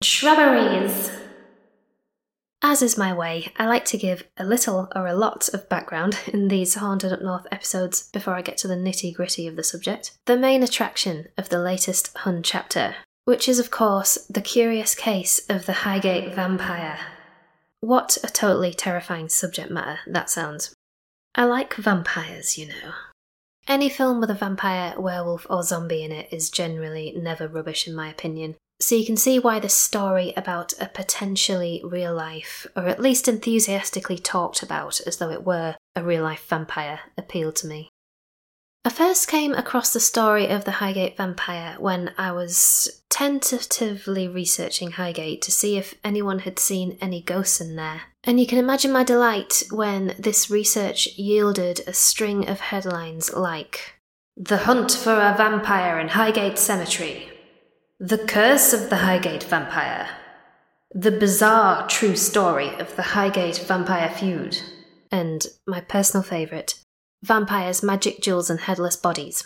Shrubberies! 0.02 1.10
As 2.62 2.82
is 2.82 2.98
my 2.98 3.14
way, 3.14 3.50
I 3.56 3.66
like 3.66 3.86
to 3.86 3.96
give 3.96 4.24
a 4.36 4.44
little 4.44 4.88
or 4.94 5.06
a 5.06 5.14
lot 5.14 5.48
of 5.54 5.70
background 5.70 6.18
in 6.26 6.48
these 6.48 6.74
Haunted 6.74 7.14
Up 7.14 7.22
North 7.22 7.46
episodes 7.50 8.10
before 8.12 8.34
I 8.34 8.42
get 8.42 8.58
to 8.58 8.68
the 8.68 8.74
nitty 8.74 9.14
gritty 9.14 9.46
of 9.46 9.56
the 9.56 9.64
subject. 9.64 10.12
The 10.26 10.36
main 10.36 10.62
attraction 10.62 11.28
of 11.38 11.48
the 11.48 11.58
latest 11.58 12.14
Hun 12.18 12.42
chapter, 12.42 12.96
which 13.26 13.48
is, 13.48 13.58
of 13.58 13.72
course, 13.72 14.14
the 14.30 14.40
curious 14.40 14.94
case 14.94 15.40
of 15.48 15.66
the 15.66 15.82
Highgate 15.84 16.32
vampire. 16.32 16.98
What 17.80 18.16
a 18.22 18.28
totally 18.28 18.72
terrifying 18.72 19.28
subject 19.28 19.68
matter 19.68 19.98
that 20.06 20.30
sounds. 20.30 20.72
I 21.34 21.44
like 21.44 21.74
vampires, 21.74 22.56
you 22.56 22.68
know. 22.68 22.92
Any 23.66 23.88
film 23.88 24.20
with 24.20 24.30
a 24.30 24.34
vampire, 24.34 24.94
werewolf, 24.96 25.44
or 25.50 25.64
zombie 25.64 26.04
in 26.04 26.12
it 26.12 26.28
is 26.32 26.50
generally 26.50 27.14
never 27.16 27.48
rubbish, 27.48 27.88
in 27.88 27.96
my 27.96 28.08
opinion. 28.08 28.54
So 28.80 28.94
you 28.94 29.04
can 29.04 29.16
see 29.16 29.40
why 29.40 29.58
this 29.58 29.74
story 29.74 30.32
about 30.36 30.72
a 30.80 30.86
potentially 30.86 31.82
real 31.84 32.14
life, 32.14 32.64
or 32.76 32.86
at 32.86 33.00
least 33.00 33.26
enthusiastically 33.26 34.18
talked 34.18 34.62
about 34.62 35.00
as 35.04 35.16
though 35.16 35.30
it 35.30 35.44
were 35.44 35.74
a 35.96 36.02
real 36.04 36.22
life 36.22 36.46
vampire, 36.46 37.00
appealed 37.18 37.56
to 37.56 37.66
me. 37.66 37.90
I 38.86 38.88
first 38.88 39.26
came 39.26 39.52
across 39.52 39.92
the 39.92 39.98
story 39.98 40.46
of 40.46 40.64
the 40.64 40.70
Highgate 40.70 41.16
vampire 41.16 41.74
when 41.80 42.12
I 42.16 42.30
was 42.30 43.02
tentatively 43.10 44.28
researching 44.28 44.92
Highgate 44.92 45.42
to 45.42 45.50
see 45.50 45.76
if 45.76 45.96
anyone 46.04 46.38
had 46.38 46.60
seen 46.60 46.96
any 47.00 47.20
ghosts 47.20 47.60
in 47.60 47.74
there. 47.74 48.02
And 48.22 48.38
you 48.38 48.46
can 48.46 48.58
imagine 48.58 48.92
my 48.92 49.02
delight 49.02 49.64
when 49.72 50.14
this 50.20 50.50
research 50.50 51.08
yielded 51.16 51.80
a 51.88 51.92
string 51.92 52.48
of 52.48 52.60
headlines 52.60 53.32
like 53.32 53.96
The 54.36 54.58
Hunt 54.58 54.92
for 54.92 55.14
a 55.14 55.34
Vampire 55.36 55.98
in 55.98 56.06
Highgate 56.06 56.56
Cemetery, 56.56 57.28
The 57.98 58.18
Curse 58.18 58.72
of 58.72 58.88
the 58.88 58.98
Highgate 58.98 59.42
Vampire, 59.42 60.10
The 60.94 61.10
Bizarre 61.10 61.88
True 61.88 62.14
Story 62.14 62.68
of 62.76 62.94
the 62.94 63.02
Highgate 63.02 63.58
Vampire 63.58 64.10
Feud, 64.10 64.60
and 65.10 65.44
my 65.66 65.80
personal 65.80 66.22
favourite, 66.22 66.74
vampires, 67.22 67.82
magic 67.82 68.20
jewels, 68.20 68.50
and 68.50 68.60
headless 68.60 68.96
bodies. 68.96 69.44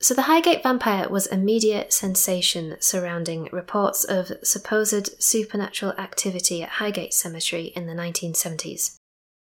So, 0.00 0.12
the 0.12 0.22
Highgate 0.22 0.62
vampire 0.62 1.08
was 1.08 1.26
a 1.26 1.38
media 1.38 1.90
sensation 1.90 2.76
surrounding 2.80 3.48
reports 3.50 4.04
of 4.04 4.30
supposed 4.42 5.22
supernatural 5.22 5.92
activity 5.92 6.62
at 6.62 6.68
Highgate 6.68 7.14
Cemetery 7.14 7.72
in 7.74 7.86
the 7.86 7.94
1970s. 7.94 8.96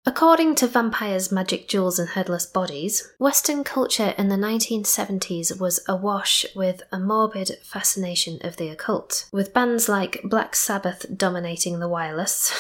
According 0.07 0.57
to 0.57 0.67
Vampires, 0.67 1.33
Magic 1.33 1.67
Jewels, 1.67 1.99
and 1.99 2.11
Headless 2.11 2.45
Bodies, 2.45 3.11
Western 3.19 3.65
culture 3.65 4.15
in 4.19 4.29
the 4.29 4.37
1970s 4.37 5.59
was 5.59 5.83
awash 5.89 6.45
with 6.55 6.83
a 6.93 7.01
morbid 7.01 7.57
fascination 7.63 8.39
of 8.43 8.59
the 8.59 8.69
occult, 8.69 9.27
with 9.33 9.55
bands 9.55 9.89
like 9.89 10.21
Black 10.23 10.55
Sabbath 10.55 11.07
dominating 11.17 11.79
the 11.81 11.89
wireless. 11.89 12.53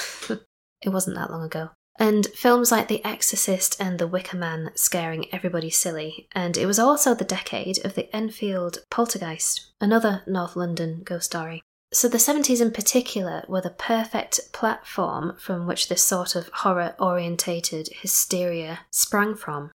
it 0.80 0.88
wasn't 0.88 1.16
that 1.16 1.30
long 1.30 1.44
ago 1.44 1.68
and 1.98 2.26
films 2.26 2.72
like 2.72 2.88
The 2.88 3.04
Exorcist 3.04 3.80
and 3.80 3.98
The 3.98 4.06
Wicker 4.06 4.36
Man 4.36 4.70
scaring 4.74 5.32
everybody 5.32 5.70
silly. 5.70 6.28
And 6.32 6.56
it 6.56 6.66
was 6.66 6.78
also 6.78 7.14
the 7.14 7.24
decade 7.24 7.84
of 7.84 7.94
the 7.94 8.14
Enfield 8.14 8.84
Poltergeist, 8.90 9.72
another 9.80 10.22
North 10.26 10.56
London 10.56 11.02
ghost 11.04 11.26
story. 11.26 11.62
So 11.92 12.08
the 12.08 12.18
70s 12.18 12.60
in 12.60 12.72
particular 12.72 13.44
were 13.48 13.60
the 13.60 13.70
perfect 13.70 14.52
platform 14.52 15.36
from 15.38 15.66
which 15.66 15.88
this 15.88 16.04
sort 16.04 16.34
of 16.34 16.48
horror 16.48 16.96
orientated 16.98 17.88
hysteria 18.00 18.80
sprang 18.90 19.36
from. 19.36 19.70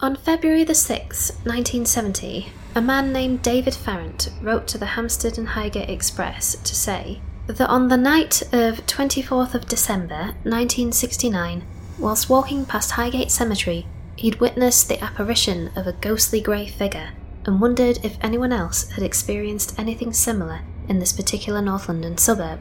On 0.00 0.14
February 0.14 0.62
the 0.62 0.74
6th, 0.74 1.32
1970, 1.44 2.52
a 2.76 2.80
man 2.80 3.12
named 3.12 3.42
David 3.42 3.74
Farrant 3.74 4.28
wrote 4.40 4.68
to 4.68 4.78
the 4.78 4.86
Hampstead 4.86 5.38
and 5.38 5.48
Highgate 5.48 5.90
Express 5.90 6.54
to 6.54 6.74
say 6.76 7.20
that 7.48 7.68
on 7.68 7.88
the 7.88 7.96
night 7.96 8.42
of 8.52 8.84
24th 8.86 9.54
of 9.54 9.66
December 9.66 10.34
1969, 10.44 11.64
whilst 11.98 12.28
walking 12.28 12.66
past 12.66 12.92
Highgate 12.92 13.30
Cemetery, 13.30 13.86
he'd 14.16 14.38
witnessed 14.38 14.88
the 14.88 15.02
apparition 15.02 15.70
of 15.74 15.86
a 15.86 15.94
ghostly 15.94 16.42
grey 16.42 16.66
figure 16.66 17.12
and 17.46 17.60
wondered 17.60 17.98
if 18.04 18.18
anyone 18.20 18.52
else 18.52 18.90
had 18.90 19.02
experienced 19.02 19.78
anything 19.78 20.12
similar 20.12 20.60
in 20.88 20.98
this 20.98 21.12
particular 21.12 21.62
North 21.62 21.88
London 21.88 22.18
suburb. 22.18 22.60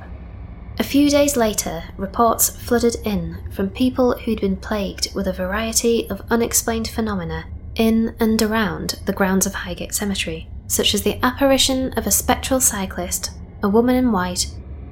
A 0.79 0.83
few 0.83 1.09
days 1.09 1.35
later, 1.35 1.83
reports 1.97 2.49
flooded 2.49 2.95
in 3.03 3.39
from 3.51 3.69
people 3.69 4.17
who'd 4.19 4.39
been 4.39 4.55
plagued 4.55 5.13
with 5.13 5.27
a 5.27 5.33
variety 5.33 6.09
of 6.09 6.21
unexplained 6.29 6.87
phenomena 6.87 7.45
in 7.75 8.15
and 8.19 8.41
around 8.41 9.01
the 9.05 9.13
grounds 9.13 9.45
of 9.45 9.53
Highgate 9.53 9.93
Cemetery, 9.93 10.47
such 10.67 10.93
as 10.93 11.01
the 11.01 11.19
apparition 11.25 11.91
of 11.93 12.07
a 12.07 12.11
spectral 12.11 12.61
cyclist, 12.61 13.31
a 13.61 13.67
woman 13.67 13.95
in 13.95 14.11
white, 14.11 14.47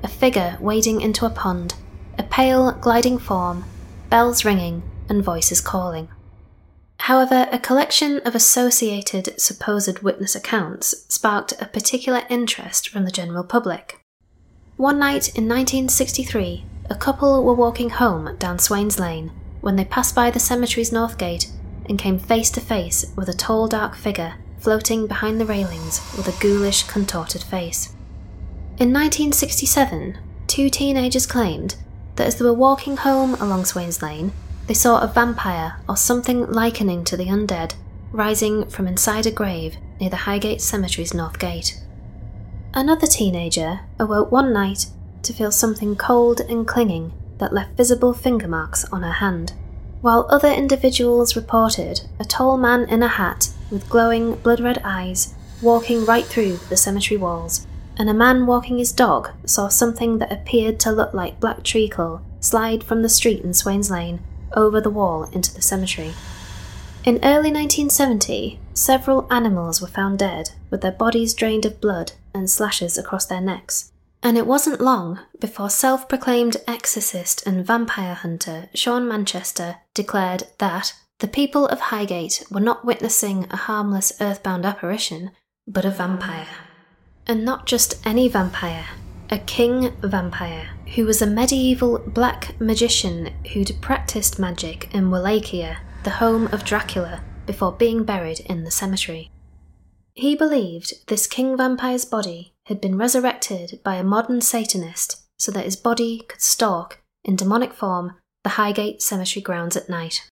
a 0.05 0.07
figure 0.07 0.55
wading 0.61 1.01
into 1.01 1.25
a 1.25 1.31
pond, 1.31 1.73
a 2.19 2.21
pale, 2.21 2.71
gliding 2.73 3.17
form, 3.17 3.65
bells 4.11 4.45
ringing, 4.45 4.83
and 5.09 5.23
voices 5.23 5.59
calling. 5.59 6.07
However, 6.99 7.47
a 7.51 7.57
collection 7.57 8.19
of 8.19 8.35
associated 8.35 9.41
supposed 9.41 9.99
witness 10.03 10.35
accounts 10.35 11.05
sparked 11.11 11.53
a 11.59 11.65
particular 11.65 12.21
interest 12.29 12.87
from 12.87 13.03
the 13.03 13.11
general 13.11 13.43
public. 13.43 13.99
One 14.77 14.99
night 14.99 15.29
in 15.29 15.49
1963, 15.49 16.65
a 16.87 16.95
couple 16.95 17.43
were 17.43 17.55
walking 17.55 17.89
home 17.89 18.35
down 18.37 18.59
Swains 18.59 18.99
Lane 18.99 19.31
when 19.61 19.75
they 19.75 19.85
passed 19.85 20.13
by 20.13 20.29
the 20.29 20.39
cemetery's 20.39 20.91
north 20.91 21.17
gate 21.17 21.49
and 21.89 21.97
came 21.97 22.19
face 22.19 22.51
to 22.51 22.61
face 22.61 23.11
with 23.15 23.27
a 23.27 23.33
tall, 23.33 23.67
dark 23.67 23.95
figure 23.95 24.35
floating 24.59 25.07
behind 25.07 25.41
the 25.41 25.45
railings 25.45 25.99
with 26.15 26.27
a 26.27 26.39
ghoulish, 26.39 26.83
contorted 26.83 27.41
face. 27.41 27.94
In 28.77 28.91
1967, 28.91 30.17
two 30.47 30.69
teenagers 30.69 31.25
claimed 31.25 31.75
that 32.17 32.27
as 32.27 32.35
they 32.35 32.43
were 32.43 32.53
walking 32.53 32.97
home 32.97 33.35
along 33.35 33.63
Swains 33.63 34.01
Lane, 34.01 34.33
they 34.67 34.73
saw 34.73 34.99
a 34.99 35.07
vampire 35.07 35.77
or 35.87 35.95
something 35.95 36.45
likening 36.51 37.05
to 37.05 37.15
the 37.15 37.27
undead 37.27 37.75
rising 38.11 38.67
from 38.67 38.85
inside 38.85 39.25
a 39.25 39.31
grave 39.31 39.77
near 40.01 40.09
the 40.09 40.27
Highgate 40.27 40.61
Cemetery's 40.61 41.13
north 41.13 41.39
gate. 41.39 41.79
Another 42.73 43.07
teenager 43.07 43.79
awoke 43.97 44.29
one 44.29 44.51
night 44.51 44.87
to 45.23 45.31
feel 45.31 45.51
something 45.51 45.95
cold 45.95 46.41
and 46.41 46.67
clinging 46.67 47.13
that 47.37 47.53
left 47.53 47.77
visible 47.77 48.13
finger 48.13 48.47
marks 48.47 48.83
on 48.91 49.03
her 49.03 49.13
hand, 49.13 49.53
while 50.01 50.27
other 50.29 50.51
individuals 50.51 51.37
reported 51.37 52.01
a 52.19 52.25
tall 52.25 52.57
man 52.57 52.89
in 52.89 53.01
a 53.01 53.07
hat 53.07 53.47
with 53.71 53.89
glowing 53.89 54.35
blood 54.35 54.59
red 54.59 54.81
eyes 54.83 55.33
walking 55.61 56.05
right 56.05 56.25
through 56.25 56.57
the 56.67 56.75
cemetery 56.75 57.17
walls 57.17 57.65
and 57.97 58.09
a 58.09 58.13
man 58.13 58.45
walking 58.45 58.77
his 58.77 58.91
dog 58.91 59.31
saw 59.45 59.67
something 59.67 60.17
that 60.19 60.31
appeared 60.31 60.79
to 60.81 60.91
look 60.91 61.13
like 61.13 61.39
black 61.39 61.63
treacle 61.63 62.21
slide 62.39 62.83
from 62.83 63.01
the 63.01 63.09
street 63.09 63.43
in 63.43 63.53
Swains 63.53 63.89
Lane 63.89 64.21
over 64.55 64.79
the 64.79 64.89
wall 64.89 65.23
into 65.31 65.53
the 65.53 65.61
cemetery. 65.61 66.13
In 67.03 67.17
early 67.17 67.51
1970, 67.51 68.59
several 68.73 69.27
animals 69.31 69.81
were 69.81 69.87
found 69.87 70.19
dead, 70.19 70.51
with 70.69 70.81
their 70.81 70.91
bodies 70.91 71.33
drained 71.33 71.65
of 71.65 71.79
blood 71.79 72.13
and 72.33 72.49
slashes 72.49 72.97
across 72.97 73.25
their 73.25 73.41
necks. 73.41 73.91
And 74.23 74.37
it 74.37 74.47
wasn't 74.47 74.81
long 74.81 75.19
before 75.39 75.69
self 75.69 76.09
proclaimed 76.09 76.57
exorcist 76.67 77.45
and 77.45 77.65
vampire 77.65 78.15
hunter 78.15 78.69
Sean 78.73 79.07
Manchester 79.07 79.77
declared 79.93 80.45
that 80.57 80.93
the 81.19 81.27
people 81.27 81.67
of 81.67 81.79
Highgate 81.79 82.43
were 82.49 82.59
not 82.59 82.83
witnessing 82.83 83.45
a 83.51 83.55
harmless 83.55 84.11
earthbound 84.19 84.65
apparition, 84.65 85.31
but 85.67 85.85
a 85.85 85.91
vampire. 85.91 86.47
And 87.27 87.43
not 87.43 87.65
just 87.65 88.05
any 88.05 88.27
vampire, 88.27 88.85
a 89.29 89.39
king 89.39 89.95
vampire 90.01 90.69
who 90.95 91.05
was 91.05 91.21
a 91.21 91.27
medieval 91.27 91.99
black 91.99 92.59
magician 92.59 93.33
who'd 93.53 93.81
practiced 93.81 94.37
magic 94.37 94.93
in 94.93 95.09
Wallachia, 95.09 95.79
the 96.03 96.11
home 96.11 96.47
of 96.47 96.63
Dracula, 96.63 97.21
before 97.45 97.71
being 97.71 98.03
buried 98.03 98.41
in 98.41 98.63
the 98.63 98.71
cemetery. 98.71 99.31
He 100.13 100.35
believed 100.35 101.07
this 101.07 101.27
king 101.27 101.57
vampire's 101.57 102.05
body 102.05 102.53
had 102.67 102.79
been 102.79 102.97
resurrected 102.97 103.79
by 103.83 103.95
a 103.95 104.03
modern 104.03 104.41
Satanist 104.41 105.23
so 105.37 105.51
that 105.51 105.65
his 105.65 105.75
body 105.75 106.21
could 106.27 106.41
stalk, 106.41 107.01
in 107.23 107.35
demonic 107.35 107.73
form, 107.73 108.15
the 108.43 108.51
Highgate 108.51 109.01
Cemetery 109.01 109.41
grounds 109.41 109.75
at 109.75 109.89
night. 109.89 110.29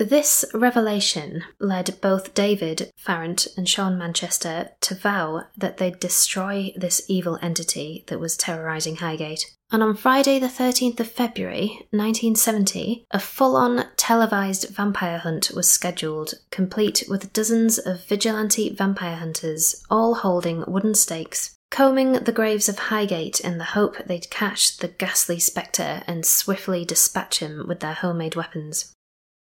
This 0.00 0.46
revelation 0.54 1.44
led 1.58 2.00
both 2.00 2.32
David 2.32 2.90
Farrant 2.96 3.46
and 3.54 3.68
Sean 3.68 3.98
Manchester 3.98 4.70
to 4.80 4.94
vow 4.94 5.42
that 5.58 5.76
they'd 5.76 6.00
destroy 6.00 6.72
this 6.74 7.02
evil 7.06 7.38
entity 7.42 8.04
that 8.06 8.18
was 8.18 8.34
terrorising 8.34 8.96
Highgate. 8.96 9.54
And 9.70 9.82
on 9.82 9.94
Friday, 9.94 10.38
the 10.38 10.46
13th 10.46 11.00
of 11.00 11.10
February 11.10 11.86
1970, 11.90 13.04
a 13.10 13.20
full 13.20 13.56
on 13.56 13.88
televised 13.98 14.70
vampire 14.70 15.18
hunt 15.18 15.50
was 15.54 15.70
scheduled, 15.70 16.32
complete 16.50 17.04
with 17.06 17.34
dozens 17.34 17.76
of 17.78 18.02
vigilante 18.06 18.70
vampire 18.70 19.16
hunters, 19.16 19.84
all 19.90 20.14
holding 20.14 20.64
wooden 20.66 20.94
stakes, 20.94 21.58
combing 21.70 22.12
the 22.14 22.32
graves 22.32 22.70
of 22.70 22.78
Highgate 22.78 23.38
in 23.38 23.58
the 23.58 23.64
hope 23.76 23.98
they'd 24.06 24.30
catch 24.30 24.78
the 24.78 24.88
ghastly 24.88 25.38
spectre 25.38 26.02
and 26.06 26.24
swiftly 26.24 26.86
dispatch 26.86 27.40
him 27.40 27.66
with 27.68 27.80
their 27.80 27.92
homemade 27.92 28.34
weapons. 28.34 28.94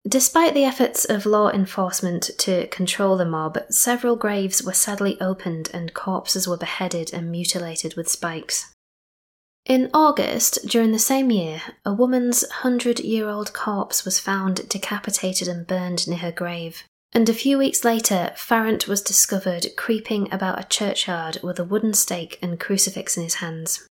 Despite 0.08 0.54
the 0.54 0.64
efforts 0.64 1.04
of 1.04 1.26
law 1.26 1.50
enforcement 1.50 2.32
to 2.40 2.68
control 2.68 3.18
the 3.18 3.26
mob, 3.26 3.60
several 3.70 4.16
graves 4.16 4.64
were 4.64 4.74
sadly 4.74 5.20
opened 5.20 5.70
and 5.74 5.94
corpses 5.94 6.48
were 6.48 6.58
beheaded 6.58 7.14
and 7.14 7.30
mutilated 7.30 7.96
with 7.96 8.10
spikes. 8.10 8.74
In 9.66 9.90
August, 9.94 10.66
during 10.66 10.94
the 10.94 11.00
same 11.00 11.30
year, 11.32 11.62
a 11.86 11.94
woman's 11.94 12.50
hundred 12.50 13.02
year 13.02 13.28
old 13.30 13.54
corpse 13.54 14.06
was 14.06 14.20
found 14.20 14.70
decapitated 14.70 15.48
and 15.48 15.68
burned 15.68 16.08
near 16.08 16.20
her 16.20 16.32
grave. 16.32 16.84
And 17.12 17.28
a 17.28 17.34
few 17.34 17.58
weeks 17.58 17.84
later, 17.84 18.32
Farrant 18.36 18.88
was 18.88 19.02
discovered 19.02 19.68
creeping 19.76 20.32
about 20.32 20.60
a 20.60 20.68
churchyard 20.68 21.40
with 21.44 21.60
a 21.60 21.64
wooden 21.64 21.94
stake 21.94 22.40
and 22.42 22.60
crucifix 22.60 23.18
in 23.18 23.24
his 23.24 23.36
hands. 23.36 23.88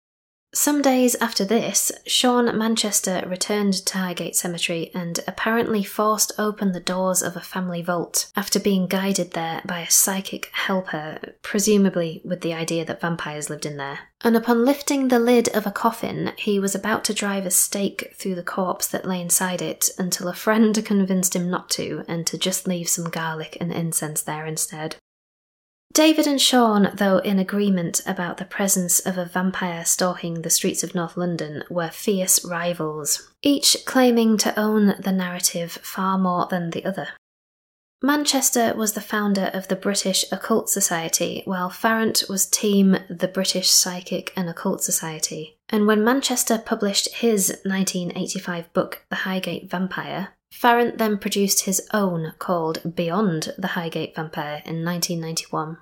Some 0.54 0.82
days 0.82 1.14
after 1.14 1.46
this, 1.46 1.90
Sean 2.06 2.58
Manchester 2.58 3.24
returned 3.26 3.72
to 3.86 3.96
Highgate 3.96 4.36
Cemetery 4.36 4.90
and 4.94 5.18
apparently 5.26 5.82
forced 5.82 6.32
open 6.38 6.72
the 6.72 6.80
doors 6.80 7.22
of 7.22 7.36
a 7.36 7.40
family 7.40 7.80
vault 7.80 8.30
after 8.36 8.60
being 8.60 8.86
guided 8.86 9.30
there 9.30 9.62
by 9.64 9.80
a 9.80 9.90
psychic 9.90 10.50
helper, 10.52 11.36
presumably 11.40 12.20
with 12.22 12.42
the 12.42 12.52
idea 12.52 12.84
that 12.84 13.00
vampires 13.00 13.48
lived 13.48 13.64
in 13.64 13.78
there. 13.78 14.00
And 14.20 14.36
upon 14.36 14.66
lifting 14.66 15.08
the 15.08 15.18
lid 15.18 15.48
of 15.48 15.66
a 15.66 15.72
coffin, 15.72 16.32
he 16.36 16.60
was 16.60 16.74
about 16.74 17.02
to 17.04 17.14
drive 17.14 17.46
a 17.46 17.50
stake 17.50 18.12
through 18.14 18.34
the 18.34 18.42
corpse 18.42 18.86
that 18.88 19.08
lay 19.08 19.22
inside 19.22 19.62
it 19.62 19.88
until 19.96 20.28
a 20.28 20.34
friend 20.34 20.74
convinced 20.84 21.34
him 21.34 21.48
not 21.48 21.70
to 21.70 22.04
and 22.06 22.26
to 22.26 22.36
just 22.36 22.68
leave 22.68 22.90
some 22.90 23.08
garlic 23.08 23.56
and 23.58 23.72
incense 23.72 24.20
there 24.20 24.44
instead. 24.44 24.96
David 25.92 26.26
and 26.26 26.40
Sean, 26.40 26.90
though 26.94 27.18
in 27.18 27.38
agreement 27.38 28.00
about 28.06 28.38
the 28.38 28.46
presence 28.46 28.98
of 29.00 29.18
a 29.18 29.26
vampire 29.26 29.84
stalking 29.84 30.40
the 30.40 30.48
streets 30.48 30.82
of 30.82 30.94
North 30.94 31.18
London, 31.18 31.64
were 31.68 31.90
fierce 31.90 32.42
rivals, 32.46 33.30
each 33.42 33.76
claiming 33.84 34.38
to 34.38 34.58
own 34.58 34.94
the 34.98 35.12
narrative 35.12 35.72
far 35.72 36.16
more 36.16 36.46
than 36.46 36.70
the 36.70 36.84
other. 36.86 37.08
Manchester 38.02 38.74
was 38.74 38.94
the 38.94 39.00
founder 39.02 39.50
of 39.52 39.68
the 39.68 39.76
British 39.76 40.24
Occult 40.32 40.70
Society, 40.70 41.42
while 41.44 41.68
Farrant 41.68 42.24
was 42.28 42.46
team 42.46 42.96
the 43.10 43.28
British 43.28 43.68
Psychic 43.68 44.32
and 44.34 44.48
Occult 44.48 44.82
Society. 44.82 45.58
And 45.68 45.86
when 45.86 46.02
Manchester 46.02 46.58
published 46.58 47.16
his 47.16 47.48
1985 47.64 48.72
book, 48.72 49.04
The 49.10 49.16
Highgate 49.16 49.70
Vampire, 49.70 50.30
Farrant 50.52 50.98
then 50.98 51.16
produced 51.16 51.64
his 51.64 51.88
own 51.94 52.34
called 52.38 52.94
Beyond 52.94 53.54
the 53.56 53.68
Highgate 53.68 54.14
Vampire 54.14 54.62
in 54.66 54.84
1991. 54.84 55.78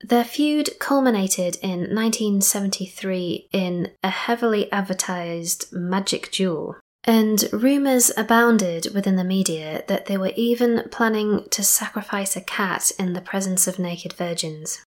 Their 0.00 0.24
feud 0.24 0.78
culminated 0.78 1.56
in 1.62 1.94
1973 1.94 3.48
in 3.52 3.92
a 4.02 4.10
heavily 4.10 4.70
advertised 4.70 5.72
magic 5.72 6.30
duel, 6.30 6.76
and 7.04 7.48
rumours 7.52 8.10
abounded 8.16 8.88
within 8.94 9.16
the 9.16 9.24
media 9.24 9.84
that 9.88 10.06
they 10.06 10.18
were 10.18 10.32
even 10.36 10.88
planning 10.90 11.46
to 11.50 11.62
sacrifice 11.62 12.36
a 12.36 12.42
cat 12.42 12.92
in 12.98 13.14
the 13.14 13.20
presence 13.20 13.66
of 13.66 13.78
naked 13.78 14.12
virgins. 14.12 14.84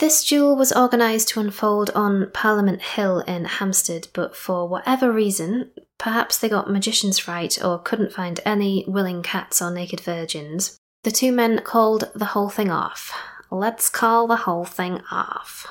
This 0.00 0.24
duel 0.24 0.56
was 0.56 0.72
organised 0.72 1.28
to 1.30 1.40
unfold 1.40 1.90
on 1.90 2.30
Parliament 2.32 2.82
Hill 2.82 3.20
in 3.20 3.44
Hampstead, 3.44 4.08
but 4.14 4.34
for 4.34 4.66
whatever 4.66 5.12
reason, 5.12 5.70
perhaps 5.98 6.38
they 6.38 6.48
got 6.48 6.70
magician's 6.70 7.18
fright 7.18 7.62
or 7.62 7.78
couldn't 7.78 8.12
find 8.12 8.40
any 8.44 8.84
willing 8.88 9.22
cats 9.22 9.60
or 9.60 9.70
naked 9.70 10.00
virgins, 10.00 10.78
the 11.04 11.10
two 11.10 11.32
men 11.32 11.60
called 11.60 12.10
the 12.14 12.26
whole 12.26 12.48
thing 12.48 12.70
off. 12.70 13.12
Let's 13.50 13.88
call 13.88 14.26
the 14.26 14.36
whole 14.36 14.64
thing 14.64 15.02
off. 15.10 15.66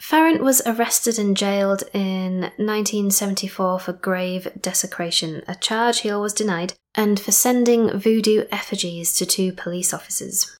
Farrant 0.00 0.42
was 0.42 0.62
arrested 0.66 1.18
and 1.18 1.36
jailed 1.36 1.84
in 1.92 2.40
1974 2.56 3.78
for 3.78 3.92
grave 3.92 4.48
desecration, 4.60 5.42
a 5.46 5.54
charge 5.54 6.00
he 6.00 6.10
always 6.10 6.32
denied, 6.32 6.74
and 6.94 7.18
for 7.20 7.32
sending 7.32 7.98
voodoo 7.98 8.44
effigies 8.50 9.14
to 9.14 9.26
two 9.26 9.52
police 9.52 9.94
officers. 9.94 10.56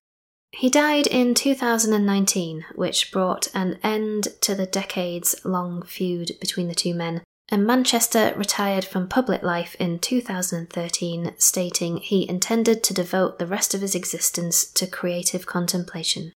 He 0.51 0.69
died 0.69 1.05
in 1.07 1.33
2019, 1.33 2.65
which 2.75 3.11
brought 3.11 3.49
an 3.53 3.77
end 3.83 4.29
to 4.41 4.55
the 4.55 4.65
decades 4.65 5.35
long 5.43 5.83
feud 5.83 6.31
between 6.39 6.67
the 6.67 6.75
two 6.75 6.93
men, 6.93 7.21
and 7.49 7.65
Manchester 7.65 8.33
retired 8.35 8.85
from 8.85 9.07
public 9.07 9.43
life 9.43 9.75
in 9.79 9.99
2013, 9.99 11.33
stating 11.37 11.97
he 11.97 12.27
intended 12.27 12.83
to 12.83 12.93
devote 12.93 13.37
the 13.37 13.45
rest 13.45 13.73
of 13.73 13.81
his 13.81 13.95
existence 13.95 14.65
to 14.65 14.87
creative 14.87 15.45
contemplation. 15.45 16.31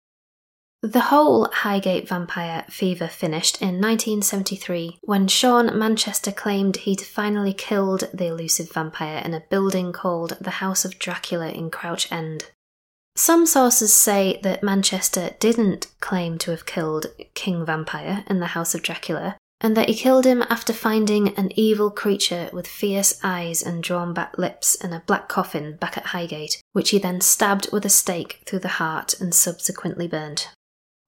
The 0.82 1.00
whole 1.00 1.48
Highgate 1.50 2.08
vampire 2.08 2.64
fever 2.68 3.08
finished 3.08 3.60
in 3.62 3.80
1973 3.80 4.98
when 5.02 5.26
Sean 5.26 5.76
Manchester 5.76 6.30
claimed 6.30 6.76
he'd 6.78 7.00
finally 7.00 7.54
killed 7.54 8.08
the 8.12 8.26
elusive 8.26 8.70
vampire 8.70 9.22
in 9.24 9.32
a 9.34 9.42
building 9.48 9.92
called 9.92 10.36
the 10.40 10.62
House 10.62 10.84
of 10.84 10.98
Dracula 10.98 11.48
in 11.48 11.70
Crouch 11.70 12.12
End. 12.12 12.50
Some 13.16 13.46
sources 13.46 13.94
say 13.94 14.38
that 14.42 14.62
Manchester 14.62 15.30
didn't 15.40 15.86
claim 16.00 16.36
to 16.38 16.50
have 16.50 16.66
killed 16.66 17.06
King 17.34 17.64
Vampire 17.64 18.24
in 18.28 18.40
the 18.40 18.48
House 18.48 18.74
of 18.74 18.82
Dracula, 18.82 19.38
and 19.60 19.76
that 19.76 19.88
he 19.88 19.94
killed 19.94 20.26
him 20.26 20.42
after 20.50 20.72
finding 20.72 21.34
an 21.36 21.50
evil 21.56 21.90
creature 21.90 22.50
with 22.52 22.66
fierce 22.66 23.18
eyes 23.22 23.62
and 23.62 23.82
drawn 23.82 24.12
back 24.12 24.36
lips 24.36 24.74
in 24.74 24.92
a 24.92 25.02
black 25.06 25.28
coffin 25.28 25.76
back 25.76 25.96
at 25.96 26.06
Highgate, 26.06 26.62
which 26.72 26.90
he 26.90 26.98
then 26.98 27.20
stabbed 27.20 27.68
with 27.72 27.84
a 27.84 27.90
stake 27.90 28.42
through 28.46 28.60
the 28.60 28.68
heart 28.68 29.18
and 29.20 29.34
subsequently 29.34 30.06
burned. 30.06 30.48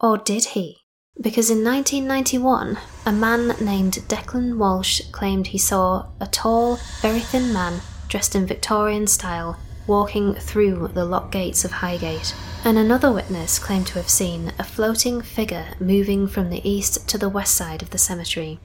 Or 0.00 0.16
did 0.16 0.46
he? 0.46 0.78
Because 1.20 1.50
in 1.50 1.64
1991, 1.64 2.78
a 3.04 3.12
man 3.12 3.48
named 3.60 3.94
Declan 4.08 4.56
Walsh 4.56 5.00
claimed 5.10 5.48
he 5.48 5.58
saw 5.58 6.06
a 6.20 6.26
tall, 6.26 6.78
very 7.02 7.20
thin 7.20 7.52
man 7.52 7.80
dressed 8.08 8.34
in 8.34 8.46
Victorian 8.46 9.06
style 9.06 9.58
walking 9.88 10.34
through 10.34 10.88
the 10.88 11.04
locked 11.04 11.32
gates 11.32 11.64
of 11.64 11.72
Highgate, 11.72 12.34
and 12.64 12.78
another 12.78 13.10
witness 13.10 13.58
claimed 13.58 13.88
to 13.88 13.94
have 13.94 14.10
seen 14.10 14.52
a 14.58 14.64
floating 14.64 15.22
figure 15.22 15.74
moving 15.80 16.28
from 16.28 16.50
the 16.50 16.68
east 16.68 17.08
to 17.08 17.18
the 17.18 17.28
west 17.28 17.56
side 17.56 17.82
of 17.82 17.90
the 17.90 17.98
cemetery. 17.98 18.60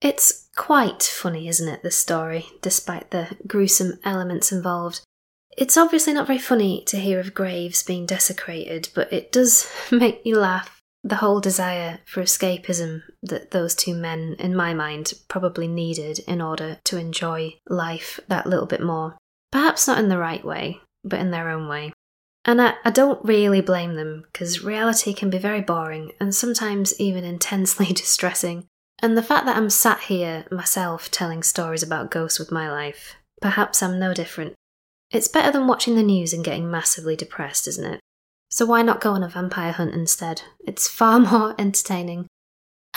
It's 0.00 0.48
quite 0.56 1.02
funny, 1.02 1.48
isn't 1.48 1.68
it, 1.68 1.82
this 1.82 1.96
story, 1.96 2.46
despite 2.60 3.10
the 3.10 3.36
gruesome 3.46 3.98
elements 4.04 4.52
involved? 4.52 5.00
It's 5.56 5.76
obviously 5.76 6.12
not 6.12 6.26
very 6.26 6.38
funny 6.38 6.84
to 6.86 6.98
hear 6.98 7.18
of 7.18 7.34
graves 7.34 7.82
being 7.82 8.06
desecrated, 8.06 8.90
but 8.94 9.12
it 9.12 9.32
does 9.32 9.68
make 9.90 10.20
you 10.24 10.38
laugh. 10.38 10.74
The 11.04 11.16
whole 11.16 11.40
desire 11.40 12.00
for 12.04 12.22
escapism 12.22 13.02
that 13.22 13.52
those 13.52 13.74
two 13.74 13.94
men, 13.94 14.34
in 14.38 14.54
my 14.54 14.74
mind, 14.74 15.14
probably 15.28 15.68
needed 15.68 16.20
in 16.26 16.40
order 16.40 16.78
to 16.84 16.98
enjoy 16.98 17.54
life 17.68 18.20
that 18.28 18.46
little 18.46 18.66
bit 18.66 18.82
more. 18.82 19.16
Perhaps 19.50 19.86
not 19.86 19.98
in 19.98 20.08
the 20.08 20.18
right 20.18 20.44
way, 20.44 20.80
but 21.04 21.20
in 21.20 21.30
their 21.30 21.50
own 21.50 21.68
way. 21.68 21.92
And 22.44 22.62
I, 22.62 22.74
I 22.84 22.90
don't 22.90 23.24
really 23.24 23.60
blame 23.60 23.94
them, 23.94 24.24
because 24.32 24.64
reality 24.64 25.12
can 25.12 25.30
be 25.30 25.38
very 25.38 25.60
boring 25.60 26.12
and 26.20 26.34
sometimes 26.34 26.98
even 27.00 27.24
intensely 27.24 27.86
distressing. 27.92 28.66
And 29.00 29.16
the 29.16 29.22
fact 29.22 29.46
that 29.46 29.56
I'm 29.56 29.70
sat 29.70 30.00
here 30.00 30.44
myself 30.50 31.10
telling 31.10 31.42
stories 31.42 31.82
about 31.82 32.10
ghosts 32.10 32.38
with 32.38 32.50
my 32.50 32.70
life, 32.70 33.14
perhaps 33.40 33.82
I'm 33.82 33.98
no 33.98 34.12
different. 34.12 34.54
It's 35.10 35.28
better 35.28 35.52
than 35.52 35.66
watching 35.66 35.94
the 35.94 36.02
news 36.02 36.32
and 36.32 36.44
getting 36.44 36.70
massively 36.70 37.16
depressed, 37.16 37.68
isn't 37.68 37.84
it? 37.84 38.00
So 38.50 38.66
why 38.66 38.82
not 38.82 39.00
go 39.00 39.12
on 39.12 39.22
a 39.22 39.28
vampire 39.28 39.72
hunt 39.72 39.94
instead? 39.94 40.42
It's 40.60 40.88
far 40.88 41.20
more 41.20 41.54
entertaining 41.58 42.26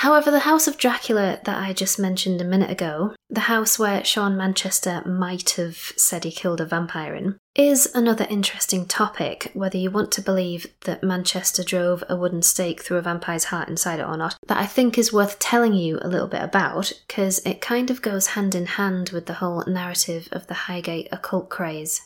However, 0.01 0.31
the 0.31 0.39
house 0.39 0.67
of 0.67 0.79
Dracula 0.79 1.39
that 1.43 1.59
I 1.59 1.73
just 1.73 1.99
mentioned 1.99 2.41
a 2.41 2.43
minute 2.43 2.71
ago, 2.71 3.13
the 3.29 3.41
house 3.41 3.77
where 3.77 4.03
Sean 4.03 4.35
Manchester 4.35 5.03
might 5.05 5.51
have 5.51 5.75
said 5.95 6.23
he 6.23 6.31
killed 6.31 6.59
a 6.59 6.65
vampire 6.65 7.13
in, 7.13 7.37
is 7.53 7.87
another 7.93 8.25
interesting 8.27 8.87
topic, 8.87 9.51
whether 9.53 9.77
you 9.77 9.91
want 9.91 10.11
to 10.13 10.21
believe 10.23 10.65
that 10.85 11.03
Manchester 11.03 11.63
drove 11.63 12.03
a 12.09 12.15
wooden 12.15 12.41
stake 12.41 12.81
through 12.81 12.97
a 12.97 13.03
vampire's 13.03 13.43
heart 13.43 13.69
inside 13.69 13.99
it 13.99 14.07
or 14.07 14.17
not, 14.17 14.37
that 14.47 14.57
I 14.57 14.65
think 14.65 14.97
is 14.97 15.13
worth 15.13 15.37
telling 15.37 15.75
you 15.75 15.99
a 16.01 16.07
little 16.07 16.27
bit 16.27 16.41
about, 16.41 16.91
because 17.07 17.37
it 17.45 17.61
kind 17.61 17.91
of 17.91 18.01
goes 18.01 18.29
hand 18.29 18.55
in 18.55 18.65
hand 18.65 19.11
with 19.11 19.27
the 19.27 19.35
whole 19.35 19.63
narrative 19.67 20.27
of 20.31 20.47
the 20.47 20.65
Highgate 20.65 21.09
occult 21.11 21.51
craze. 21.51 22.01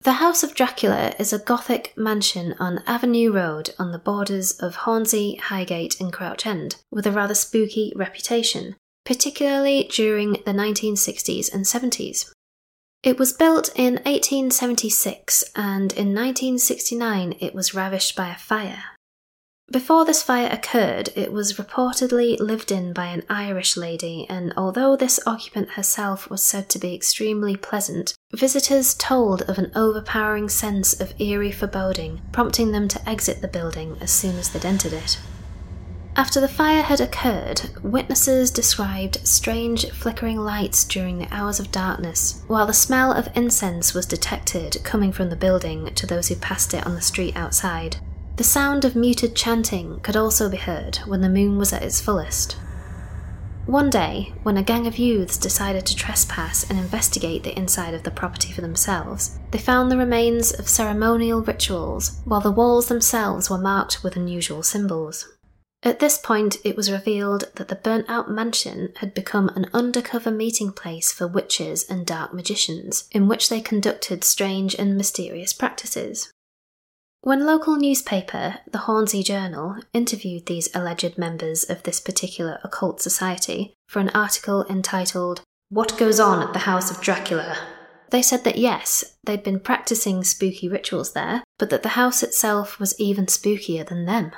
The 0.00 0.12
House 0.12 0.42
of 0.42 0.54
Dracula 0.54 1.14
is 1.18 1.32
a 1.32 1.38
Gothic 1.38 1.92
mansion 1.96 2.54
on 2.60 2.82
Avenue 2.86 3.32
Road 3.32 3.70
on 3.78 3.92
the 3.92 3.98
borders 3.98 4.52
of 4.52 4.76
Hornsey, 4.76 5.36
Highgate, 5.36 6.00
and 6.00 6.12
Crouch 6.12 6.46
End, 6.46 6.76
with 6.90 7.06
a 7.06 7.12
rather 7.12 7.34
spooky 7.34 7.92
reputation, 7.96 8.76
particularly 9.04 9.90
during 9.92 10.32
the 10.32 10.52
1960s 10.52 11.52
and 11.52 11.64
70s. 11.64 12.30
It 13.02 13.18
was 13.18 13.32
built 13.32 13.70
in 13.76 13.94
1876 14.04 15.44
and 15.54 15.92
in 15.92 16.14
1969 16.14 17.34
it 17.40 17.54
was 17.54 17.74
ravished 17.74 18.16
by 18.16 18.30
a 18.30 18.36
fire. 18.36 18.95
Before 19.72 20.04
this 20.04 20.22
fire 20.22 20.48
occurred, 20.52 21.08
it 21.16 21.32
was 21.32 21.54
reportedly 21.54 22.38
lived 22.38 22.70
in 22.70 22.92
by 22.92 23.06
an 23.06 23.24
Irish 23.28 23.76
lady, 23.76 24.24
and 24.28 24.54
although 24.56 24.94
this 24.94 25.18
occupant 25.26 25.70
herself 25.70 26.30
was 26.30 26.40
said 26.40 26.68
to 26.68 26.78
be 26.78 26.94
extremely 26.94 27.56
pleasant, 27.56 28.16
visitors 28.32 28.94
told 28.94 29.42
of 29.42 29.58
an 29.58 29.72
overpowering 29.74 30.48
sense 30.48 31.00
of 31.00 31.20
eerie 31.20 31.50
foreboding, 31.50 32.20
prompting 32.30 32.70
them 32.70 32.86
to 32.86 33.08
exit 33.08 33.40
the 33.42 33.48
building 33.48 33.96
as 34.00 34.12
soon 34.12 34.36
as 34.36 34.50
they'd 34.50 34.64
entered 34.64 34.92
it. 34.92 35.18
After 36.14 36.40
the 36.40 36.48
fire 36.48 36.82
had 36.82 37.00
occurred, 37.00 37.62
witnesses 37.82 38.52
described 38.52 39.26
strange 39.26 39.90
flickering 39.90 40.38
lights 40.38 40.84
during 40.84 41.18
the 41.18 41.34
hours 41.34 41.58
of 41.58 41.72
darkness, 41.72 42.40
while 42.46 42.68
the 42.68 42.72
smell 42.72 43.12
of 43.12 43.28
incense 43.34 43.94
was 43.94 44.06
detected 44.06 44.78
coming 44.84 45.10
from 45.10 45.28
the 45.28 45.36
building 45.36 45.92
to 45.96 46.06
those 46.06 46.28
who 46.28 46.36
passed 46.36 46.72
it 46.72 46.86
on 46.86 46.94
the 46.94 47.02
street 47.02 47.36
outside. 47.36 47.96
The 48.36 48.44
sound 48.44 48.84
of 48.84 48.94
muted 48.94 49.34
chanting 49.34 50.00
could 50.00 50.14
also 50.14 50.50
be 50.50 50.58
heard 50.58 50.96
when 51.06 51.22
the 51.22 51.28
moon 51.30 51.56
was 51.56 51.72
at 51.72 51.82
its 51.82 52.02
fullest. 52.02 52.58
One 53.64 53.88
day, 53.88 54.34
when 54.42 54.58
a 54.58 54.62
gang 54.62 54.86
of 54.86 54.98
youths 54.98 55.38
decided 55.38 55.86
to 55.86 55.96
trespass 55.96 56.68
and 56.68 56.78
investigate 56.78 57.44
the 57.44 57.58
inside 57.58 57.94
of 57.94 58.02
the 58.02 58.10
property 58.10 58.52
for 58.52 58.60
themselves, 58.60 59.38
they 59.50 59.58
found 59.58 59.90
the 59.90 59.96
remains 59.96 60.52
of 60.52 60.68
ceremonial 60.68 61.40
rituals, 61.40 62.20
while 62.24 62.42
the 62.42 62.50
walls 62.50 62.88
themselves 62.88 63.48
were 63.48 63.58
marked 63.58 64.04
with 64.04 64.16
unusual 64.16 64.62
symbols. 64.62 65.26
At 65.82 65.98
this 65.98 66.18
point, 66.18 66.58
it 66.62 66.76
was 66.76 66.92
revealed 66.92 67.50
that 67.54 67.68
the 67.68 67.74
burnt 67.74 68.04
out 68.08 68.30
mansion 68.30 68.92
had 68.96 69.14
become 69.14 69.48
an 69.50 69.66
undercover 69.72 70.30
meeting 70.30 70.72
place 70.72 71.10
for 71.10 71.26
witches 71.26 71.88
and 71.88 72.06
dark 72.06 72.34
magicians, 72.34 73.08
in 73.12 73.28
which 73.28 73.48
they 73.48 73.60
conducted 73.60 74.24
strange 74.24 74.74
and 74.74 74.96
mysterious 74.96 75.52
practices. 75.52 76.30
When 77.26 77.44
local 77.44 77.74
newspaper, 77.74 78.58
the 78.70 78.78
Hornsey 78.86 79.24
Journal, 79.24 79.78
interviewed 79.92 80.46
these 80.46 80.68
alleged 80.72 81.18
members 81.18 81.68
of 81.68 81.82
this 81.82 81.98
particular 81.98 82.60
occult 82.62 83.00
society 83.00 83.74
for 83.88 83.98
an 83.98 84.10
article 84.10 84.64
entitled 84.70 85.40
What 85.68 85.98
Goes 85.98 86.20
On 86.20 86.40
at 86.40 86.52
the 86.52 86.60
House 86.70 86.88
of 86.88 87.00
Dracula, 87.00 87.58
they 88.10 88.22
said 88.22 88.44
that 88.44 88.58
yes, 88.58 89.16
they'd 89.24 89.42
been 89.42 89.58
practicing 89.58 90.22
spooky 90.22 90.68
rituals 90.68 91.14
there, 91.14 91.42
but 91.58 91.68
that 91.70 91.82
the 91.82 91.98
house 91.98 92.22
itself 92.22 92.78
was 92.78 92.94
even 93.00 93.26
spookier 93.26 93.84
than 93.84 94.04
them. 94.04 94.30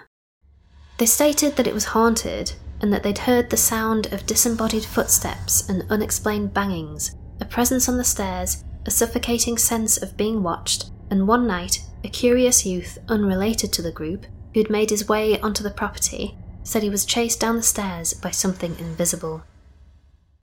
They 0.96 1.04
stated 1.04 1.56
that 1.56 1.66
it 1.66 1.74
was 1.74 1.92
haunted 1.92 2.54
and 2.80 2.90
that 2.90 3.02
they'd 3.02 3.18
heard 3.18 3.50
the 3.50 3.58
sound 3.58 4.10
of 4.14 4.24
disembodied 4.24 4.86
footsteps 4.86 5.68
and 5.68 5.84
unexplained 5.90 6.54
bangings, 6.54 7.14
a 7.38 7.44
presence 7.44 7.86
on 7.86 7.98
the 7.98 8.02
stairs, 8.02 8.64
a 8.86 8.90
suffocating 8.90 9.58
sense 9.58 10.00
of 10.00 10.16
being 10.16 10.42
watched, 10.42 10.90
and 11.10 11.28
one 11.28 11.46
night 11.46 11.80
a 12.04 12.08
curious 12.08 12.64
youth 12.64 12.98
unrelated 13.08 13.72
to 13.72 13.82
the 13.82 13.92
group, 13.92 14.26
who'd 14.54 14.70
made 14.70 14.90
his 14.90 15.08
way 15.08 15.38
onto 15.40 15.62
the 15.62 15.70
property, 15.70 16.36
said 16.62 16.82
he 16.82 16.90
was 16.90 17.04
chased 17.04 17.40
down 17.40 17.56
the 17.56 17.62
stairs 17.62 18.14
by 18.14 18.30
something 18.30 18.76
invisible. 18.78 19.42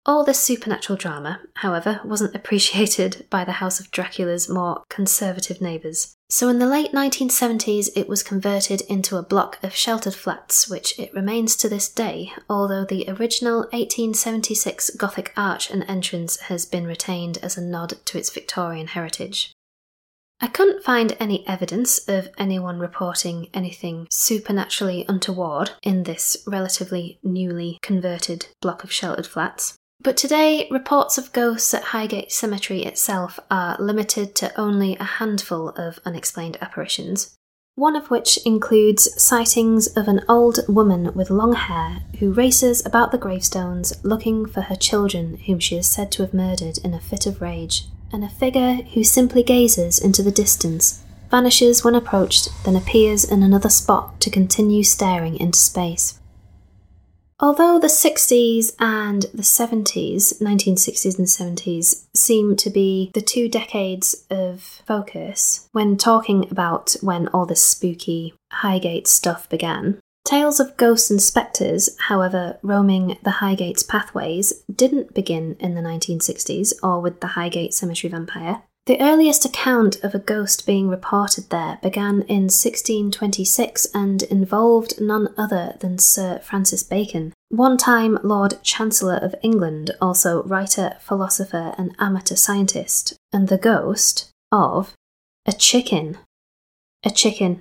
All 0.07 0.23
this 0.23 0.39
supernatural 0.39 0.99
drama, 0.99 1.41
however, 1.57 2.01
wasn't 2.05 2.35
appreciated 2.37 3.27
by 3.31 3.45
the 3.45 3.53
House 3.53 3.81
of 3.81 3.91
Dracula's 3.91 4.49
more 4.49 4.83
conservative 4.89 5.61
neighbours. 5.61 6.15
So 6.29 6.49
in 6.49 6.59
the 6.59 6.67
late 6.67 6.93
1970s, 6.93 7.91
it 7.97 8.09
was 8.09 8.23
converted 8.23 8.83
into 8.83 9.17
a 9.17 9.23
block 9.23 9.59
of 9.63 9.75
sheltered 9.75 10.15
flats, 10.15 10.69
which 10.69 10.99
it 10.99 11.15
remains 11.15 11.57
to 11.57 11.69
this 11.69 11.89
day, 11.89 12.33
although 12.51 12.85
the 12.85 13.09
original 13.09 13.61
1876 13.73 14.91
Gothic 14.91 15.33
arch 15.37 15.71
and 15.71 15.85
entrance 15.89 16.39
has 16.41 16.67
been 16.67 16.87
retained 16.87 17.39
as 17.39 17.57
a 17.57 17.63
nod 17.63 17.95
to 18.07 18.19
its 18.19 18.31
Victorian 18.31 18.89
heritage. 18.89 19.53
I 20.41 20.49
couldn't 20.49 20.83
find 20.83 21.17
any 21.21 21.47
evidence 21.47 22.07
of 22.09 22.29
anyone 22.37 22.79
reporting 22.79 23.49
anything 23.55 24.09
supernaturally 24.11 25.05
untoward 25.09 25.71
in 25.83 26.03
this 26.03 26.37
relatively 26.47 27.19
newly 27.23 27.79
converted 27.83 28.49
block 28.61 28.85
of 28.85 28.93
sheltered 28.93 29.27
flats. 29.27 29.77
But 30.01 30.17
today, 30.17 30.69
reports 30.71 31.17
of 31.17 31.33
ghosts 31.33 31.73
at 31.73 31.85
Highgate 31.85 32.31
Cemetery 32.31 32.83
itself 32.83 33.41
are 33.51 33.77
limited 33.79 34.35
to 34.37 34.61
only 34.61 34.97
a 34.97 35.05
handful 35.05 35.71
of 35.71 36.01
unexplained 36.05 36.59
apparitions, 36.61 37.35
one 37.77 37.97
of 37.97 38.11
which 38.11 38.39
includes 38.45 39.21
sightings 39.23 39.87
of 39.97 40.09
an 40.09 40.21
old 40.29 40.61
woman 40.69 41.15
with 41.15 41.31
long 41.31 41.55
hair 41.55 42.03
who 42.19 42.33
races 42.33 42.85
about 42.85 43.13
the 43.13 43.19
gravestones 43.19 43.95
looking 44.05 44.47
for 44.47 44.63
her 44.63 44.77
children 44.77 45.39
whom 45.47 45.59
she 45.59 45.77
is 45.77 45.87
said 45.87 46.13
to 46.13 46.23
have 46.23 46.35
murdered 46.35 46.77
in 46.79 46.93
a 46.93 47.01
fit 47.01 47.25
of 47.25 47.41
rage 47.41 47.85
and 48.15 48.25
a 48.25 48.29
figure 48.29 48.75
who 48.95 49.03
simply 49.03 49.43
gazes 49.43 49.99
into 49.99 50.23
the 50.23 50.31
distance, 50.31 51.03
vanishes 51.31 51.83
when 51.83 51.97
approached, 51.97 52.49
then 52.65 52.77
appears 52.77 53.25
in 53.25 53.43
another 53.43 53.69
spot 53.69 54.21
to 54.21 54.31
continue 54.31 54.85
staring 54.85 55.37
into 55.37 55.59
space. 55.59 56.19
Although 57.41 57.81
the 57.81 57.89
60s 57.89 58.73
and 58.79 59.23
the 59.35 59.43
70s, 59.43 60.41
1960s 60.41 61.19
and 61.19 61.27
70s, 61.27 62.05
seem 62.15 62.55
to 62.57 62.71
be 62.71 63.11
the 63.13 63.21
two 63.21 63.49
decades 63.49 64.25
of 64.31 64.63
focus 64.87 65.69
when 65.73 65.97
talking 65.97 66.49
about 66.51 66.95
when 67.01 67.27
all 67.29 67.45
this 67.45 67.63
spooky 67.63 68.35
Highgate 68.53 69.09
stuff 69.09 69.49
began, 69.49 69.99
Tales 70.25 70.59
of 70.59 70.77
ghosts 70.79 71.11
and 71.11 71.21
spectres, 71.21 71.97
however, 72.09 72.59
roaming 72.63 73.19
the 73.23 73.31
Highgate's 73.31 73.83
pathways 73.83 74.65
didn't 74.75 75.13
begin 75.13 75.55
in 75.61 75.75
the 75.75 75.83
1960s 75.83 76.73
or 76.83 77.01
with 77.01 77.21
the 77.21 77.29
Highgate 77.29 77.75
Cemetery 77.75 78.11
vampire. 78.11 78.63
The 78.87 79.01
earliest 79.01 79.45
account 79.45 80.03
of 80.03 80.15
a 80.15 80.19
ghost 80.19 80.67
being 80.67 80.89
reported 80.89 81.51
there 81.51 81.79
began 81.83 82.23
in 82.23 82.45
1626 82.45 83.87
and 83.95 84.23
involved 84.25 85.01
none 85.01 85.29
other 85.37 85.77
than 85.81 85.99
Sir 85.99 86.39
Francis 86.41 86.83
Bacon, 86.83 87.35
one 87.51 87.77
time 87.77 88.19
Lord 88.23 88.63
Chancellor 88.63 89.17
of 89.17 89.35
England, 89.43 89.91
also 90.01 90.43
writer, 90.45 90.97
philosopher, 91.01 91.75
and 91.77 91.95
amateur 91.99 92.35
scientist, 92.35 93.15
and 93.31 93.49
the 93.49 93.59
ghost 93.59 94.31
of 94.51 94.95
a 95.45 95.53
chicken. 95.53 96.17
A 97.05 97.11
chicken 97.11 97.61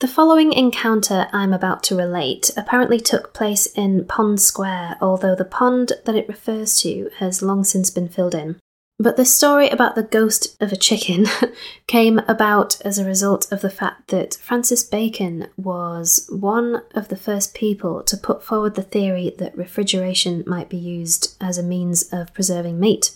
the 0.00 0.08
following 0.08 0.54
encounter 0.54 1.28
I'm 1.30 1.52
about 1.52 1.82
to 1.84 1.96
relate 1.96 2.50
apparently 2.56 2.98
took 2.98 3.34
place 3.34 3.66
in 3.66 4.06
Pond 4.06 4.40
Square, 4.40 4.96
although 4.98 5.34
the 5.34 5.44
pond 5.44 5.92
that 6.06 6.16
it 6.16 6.26
refers 6.26 6.80
to 6.80 7.10
has 7.18 7.42
long 7.42 7.64
since 7.64 7.90
been 7.90 8.08
filled 8.08 8.34
in. 8.34 8.58
But 8.98 9.18
the 9.18 9.26
story 9.26 9.68
about 9.68 9.96
the 9.96 10.02
ghost 10.02 10.56
of 10.58 10.72
a 10.72 10.76
chicken 10.76 11.26
came 11.86 12.18
about 12.20 12.80
as 12.80 12.98
a 12.98 13.04
result 13.04 13.50
of 13.52 13.60
the 13.60 13.68
fact 13.68 14.08
that 14.08 14.36
Francis 14.36 14.82
Bacon 14.82 15.48
was 15.58 16.26
one 16.30 16.82
of 16.94 17.08
the 17.08 17.16
first 17.16 17.54
people 17.54 18.02
to 18.04 18.16
put 18.16 18.42
forward 18.42 18.76
the 18.76 18.82
theory 18.82 19.34
that 19.38 19.56
refrigeration 19.56 20.44
might 20.46 20.70
be 20.70 20.78
used 20.78 21.36
as 21.42 21.58
a 21.58 21.62
means 21.62 22.10
of 22.10 22.32
preserving 22.32 22.80
meat. 22.80 23.12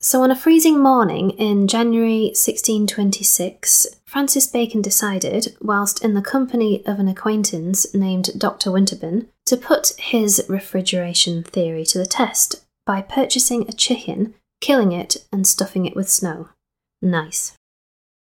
So, 0.00 0.22
on 0.22 0.30
a 0.30 0.36
freezing 0.36 0.80
morning 0.80 1.30
in 1.30 1.66
January 1.66 2.26
1626, 2.26 3.86
Francis 4.06 4.46
Bacon 4.46 4.80
decided, 4.80 5.56
whilst 5.60 6.04
in 6.04 6.14
the 6.14 6.22
company 6.22 6.86
of 6.86 7.00
an 7.00 7.08
acquaintance 7.08 7.92
named 7.92 8.30
Dr. 8.38 8.70
Winterbourne, 8.70 9.26
to 9.46 9.56
put 9.56 9.94
his 9.98 10.44
refrigeration 10.48 11.42
theory 11.42 11.84
to 11.86 11.98
the 11.98 12.06
test 12.06 12.64
by 12.86 13.02
purchasing 13.02 13.68
a 13.68 13.72
chicken, 13.72 14.34
killing 14.60 14.92
it, 14.92 15.26
and 15.32 15.48
stuffing 15.48 15.84
it 15.84 15.96
with 15.96 16.08
snow. 16.08 16.50
Nice. 17.02 17.54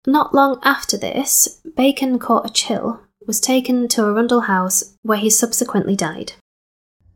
Not 0.07 0.33
long 0.33 0.59
after 0.63 0.97
this, 0.97 1.61
Bacon 1.77 2.17
caught 2.17 2.49
a 2.49 2.53
chill, 2.53 3.01
was 3.27 3.39
taken 3.39 3.87
to 3.89 4.05
Arundel 4.05 4.41
House, 4.41 4.95
where 5.03 5.19
he 5.19 5.29
subsequently 5.29 5.95
died. 5.95 6.33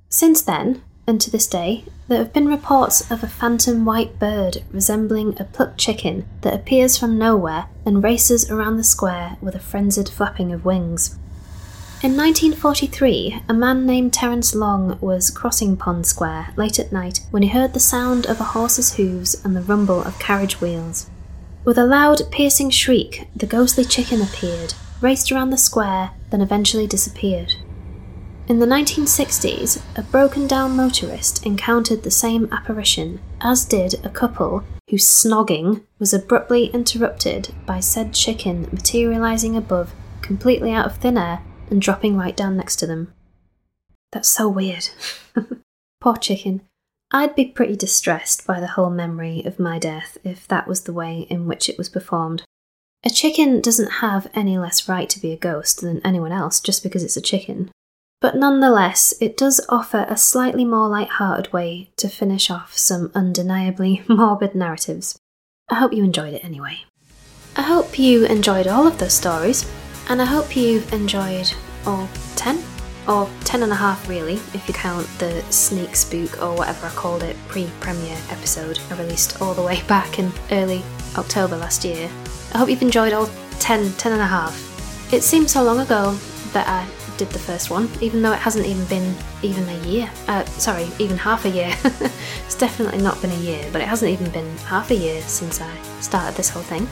Since 0.09 0.43
then, 0.43 0.83
and 1.05 1.19
to 1.19 1.29
this 1.29 1.47
day, 1.47 1.83
there 2.07 2.19
have 2.19 2.33
been 2.33 2.47
reports 2.47 3.09
of 3.11 3.23
a 3.23 3.27
phantom 3.27 3.85
white 3.85 4.19
bird 4.19 4.63
resembling 4.71 5.35
a 5.39 5.43
plucked 5.43 5.77
chicken 5.77 6.25
that 6.41 6.53
appears 6.53 6.97
from 6.97 7.17
nowhere 7.17 7.67
and 7.85 8.03
races 8.03 8.49
around 8.49 8.77
the 8.77 8.83
square 8.83 9.37
with 9.41 9.55
a 9.55 9.59
frenzied 9.59 10.09
flapping 10.09 10.53
of 10.53 10.63
wings. 10.63 11.17
In 12.01 12.17
1943, 12.17 13.43
a 13.47 13.53
man 13.53 13.85
named 13.85 14.13
Terence 14.13 14.53
Long 14.53 14.97
was 14.99 15.29
crossing 15.29 15.77
Pond 15.77 16.05
Square 16.05 16.49
late 16.57 16.77
at 16.77 16.91
night 16.91 17.21
when 17.31 17.43
he 17.43 17.49
heard 17.49 17.73
the 17.73 17.79
sound 17.79 18.25
of 18.25 18.41
a 18.41 18.51
horse's 18.55 18.95
hooves 18.95 19.41
and 19.45 19.55
the 19.55 19.61
rumble 19.61 20.03
of 20.03 20.19
carriage 20.19 20.59
wheels. 20.59 21.09
With 21.63 21.77
a 21.77 21.85
loud, 21.85 22.29
piercing 22.29 22.71
shriek, 22.71 23.29
the 23.33 23.45
ghostly 23.45 23.85
chicken 23.85 24.21
appeared, 24.21 24.73
raced 24.99 25.31
around 25.31 25.51
the 25.51 25.57
square, 25.57 26.11
then 26.29 26.41
eventually 26.41 26.87
disappeared. 26.87 27.55
In 28.45 28.59
the 28.59 28.65
1960s, 28.65 29.81
a 29.97 30.01
broken 30.01 30.47
down 30.47 30.75
motorist 30.75 31.45
encountered 31.45 32.03
the 32.03 32.11
same 32.11 32.49
apparition, 32.51 33.21
as 33.39 33.63
did 33.63 34.05
a 34.05 34.09
couple 34.09 34.65
whose 34.89 35.07
snogging 35.07 35.83
was 35.97 36.13
abruptly 36.13 36.65
interrupted 36.65 37.55
by 37.65 37.79
said 37.79 38.13
chicken 38.13 38.67
materialising 38.69 39.55
above, 39.55 39.93
completely 40.21 40.73
out 40.73 40.85
of 40.85 40.97
thin 40.97 41.17
air, 41.17 41.41
and 41.69 41.81
dropping 41.81 42.17
right 42.17 42.35
down 42.35 42.57
next 42.57 42.75
to 42.77 42.85
them. 42.85 43.13
That's 44.11 44.27
so 44.27 44.49
weird. 44.49 44.89
Poor 46.01 46.17
chicken. 46.17 46.63
I'd 47.11 47.35
be 47.35 47.45
pretty 47.45 47.77
distressed 47.77 48.45
by 48.45 48.59
the 48.59 48.67
whole 48.67 48.89
memory 48.89 49.41
of 49.45 49.57
my 49.57 49.79
death 49.79 50.17
if 50.25 50.45
that 50.49 50.67
was 50.67 50.81
the 50.81 50.93
way 50.93 51.27
in 51.29 51.47
which 51.47 51.69
it 51.69 51.77
was 51.77 51.87
performed. 51.87 52.43
A 53.05 53.09
chicken 53.09 53.61
doesn't 53.61 54.01
have 54.01 54.29
any 54.35 54.57
less 54.57 54.89
right 54.89 55.09
to 55.09 55.21
be 55.21 55.31
a 55.31 55.37
ghost 55.37 55.79
than 55.79 56.05
anyone 56.05 56.33
else 56.33 56.59
just 56.59 56.83
because 56.83 57.03
it's 57.03 57.17
a 57.17 57.21
chicken. 57.21 57.71
But 58.23 58.37
nonetheless, 58.37 59.13
it 59.19 59.35
does 59.35 59.59
offer 59.67 60.05
a 60.07 60.15
slightly 60.15 60.63
more 60.63 60.87
light-hearted 60.87 61.51
way 61.51 61.89
to 61.97 62.07
finish 62.07 62.49
off 62.49 62.77
some 62.77 63.11
undeniably 63.13 64.01
morbid 64.07 64.55
narratives. 64.55 65.19
I 65.69 65.75
hope 65.75 65.91
you 65.91 66.05
enjoyed 66.05 66.33
it 66.33 66.45
anyway. 66.45 66.85
I 67.57 67.63
hope 67.63 67.99
you 67.99 68.25
enjoyed 68.25 68.65
all 68.65 68.87
of 68.87 68.97
those 68.97 69.11
stories, 69.11 69.69
and 70.07 70.21
I 70.21 70.25
hope 70.25 70.55
you've 70.55 70.93
enjoyed 70.93 71.53
all 71.85 72.07
10 72.37 72.63
or 73.09 73.29
10 73.43 73.63
and 73.63 73.73
a 73.73 73.75
half 73.75 74.07
really, 74.07 74.35
if 74.53 74.69
you 74.69 74.73
count 74.73 75.05
the 75.19 75.43
sneak 75.49 75.93
spook 75.93 76.41
or 76.41 76.55
whatever 76.55 76.87
I 76.87 76.91
called 76.91 77.23
it 77.23 77.35
pre 77.49 77.69
premiere 77.81 78.17
episode 78.29 78.79
I 78.89 78.95
released 78.95 79.41
all 79.41 79.53
the 79.53 79.61
way 79.61 79.83
back 79.89 80.17
in 80.17 80.31
early 80.49 80.81
October 81.17 81.57
last 81.57 81.83
year. 81.83 82.09
I 82.53 82.59
hope 82.59 82.69
you've 82.69 82.81
enjoyed 82.83 83.11
all 83.11 83.29
10, 83.59 83.91
10 83.91 84.13
and 84.13 84.21
a 84.21 84.25
half. 84.25 85.11
It 85.11 85.23
seems 85.23 85.51
so 85.51 85.61
long 85.61 85.81
ago 85.81 86.17
that 86.53 86.69
I 86.69 86.87
did 87.17 87.29
the 87.29 87.39
first 87.39 87.69
one, 87.69 87.89
even 88.01 88.21
though 88.21 88.33
it 88.33 88.39
hasn't 88.39 88.65
even 88.65 88.85
been 88.85 89.15
even 89.41 89.67
a 89.69 89.77
year. 89.87 90.09
Uh, 90.27 90.45
sorry, 90.45 90.87
even 90.99 91.17
half 91.17 91.45
a 91.45 91.49
year. 91.49 91.73
it's 91.83 92.55
definitely 92.55 93.01
not 93.01 93.21
been 93.21 93.31
a 93.31 93.39
year, 93.39 93.67
but 93.71 93.81
it 93.81 93.87
hasn't 93.87 94.11
even 94.11 94.29
been 94.31 94.57
half 94.59 94.91
a 94.91 94.95
year 94.95 95.21
since 95.21 95.61
I 95.61 95.81
started 95.99 96.35
this 96.35 96.49
whole 96.49 96.63
thing. 96.63 96.87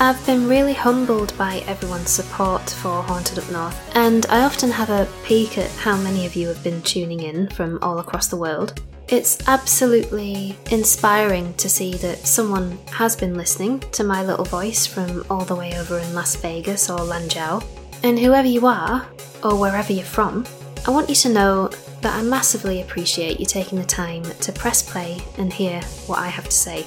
I've 0.00 0.24
been 0.26 0.48
really 0.48 0.72
humbled 0.72 1.36
by 1.38 1.62
everyone's 1.68 2.10
support 2.10 2.68
for 2.68 3.00
Haunted 3.02 3.38
Up 3.38 3.50
North, 3.50 3.96
and 3.96 4.26
I 4.26 4.42
often 4.42 4.70
have 4.70 4.90
a 4.90 5.08
peek 5.24 5.56
at 5.56 5.70
how 5.72 5.96
many 5.96 6.26
of 6.26 6.34
you 6.34 6.48
have 6.48 6.62
been 6.64 6.82
tuning 6.82 7.20
in 7.20 7.48
from 7.50 7.78
all 7.80 8.00
across 8.00 8.26
the 8.26 8.36
world. 8.36 8.80
It's 9.06 9.46
absolutely 9.46 10.56
inspiring 10.70 11.54
to 11.54 11.68
see 11.68 11.94
that 11.94 12.26
someone 12.26 12.78
has 12.90 13.14
been 13.14 13.36
listening 13.36 13.80
to 13.92 14.02
my 14.02 14.24
little 14.24 14.46
voice 14.46 14.86
from 14.86 15.24
all 15.30 15.44
the 15.44 15.54
way 15.54 15.78
over 15.78 15.98
in 15.98 16.14
Las 16.14 16.36
Vegas 16.36 16.90
or 16.90 16.98
Lanzhou. 16.98 17.62
And 18.04 18.18
whoever 18.18 18.46
you 18.46 18.66
are, 18.66 19.08
or 19.42 19.58
wherever 19.58 19.90
you're 19.90 20.04
from, 20.04 20.44
I 20.86 20.90
want 20.90 21.08
you 21.08 21.14
to 21.14 21.30
know 21.30 21.68
that 22.02 22.14
I 22.14 22.20
massively 22.20 22.82
appreciate 22.82 23.40
you 23.40 23.46
taking 23.46 23.78
the 23.78 23.84
time 23.86 24.22
to 24.22 24.52
press 24.52 24.82
play 24.82 25.22
and 25.38 25.50
hear 25.50 25.80
what 26.06 26.18
I 26.18 26.28
have 26.28 26.44
to 26.44 26.50
say. 26.50 26.84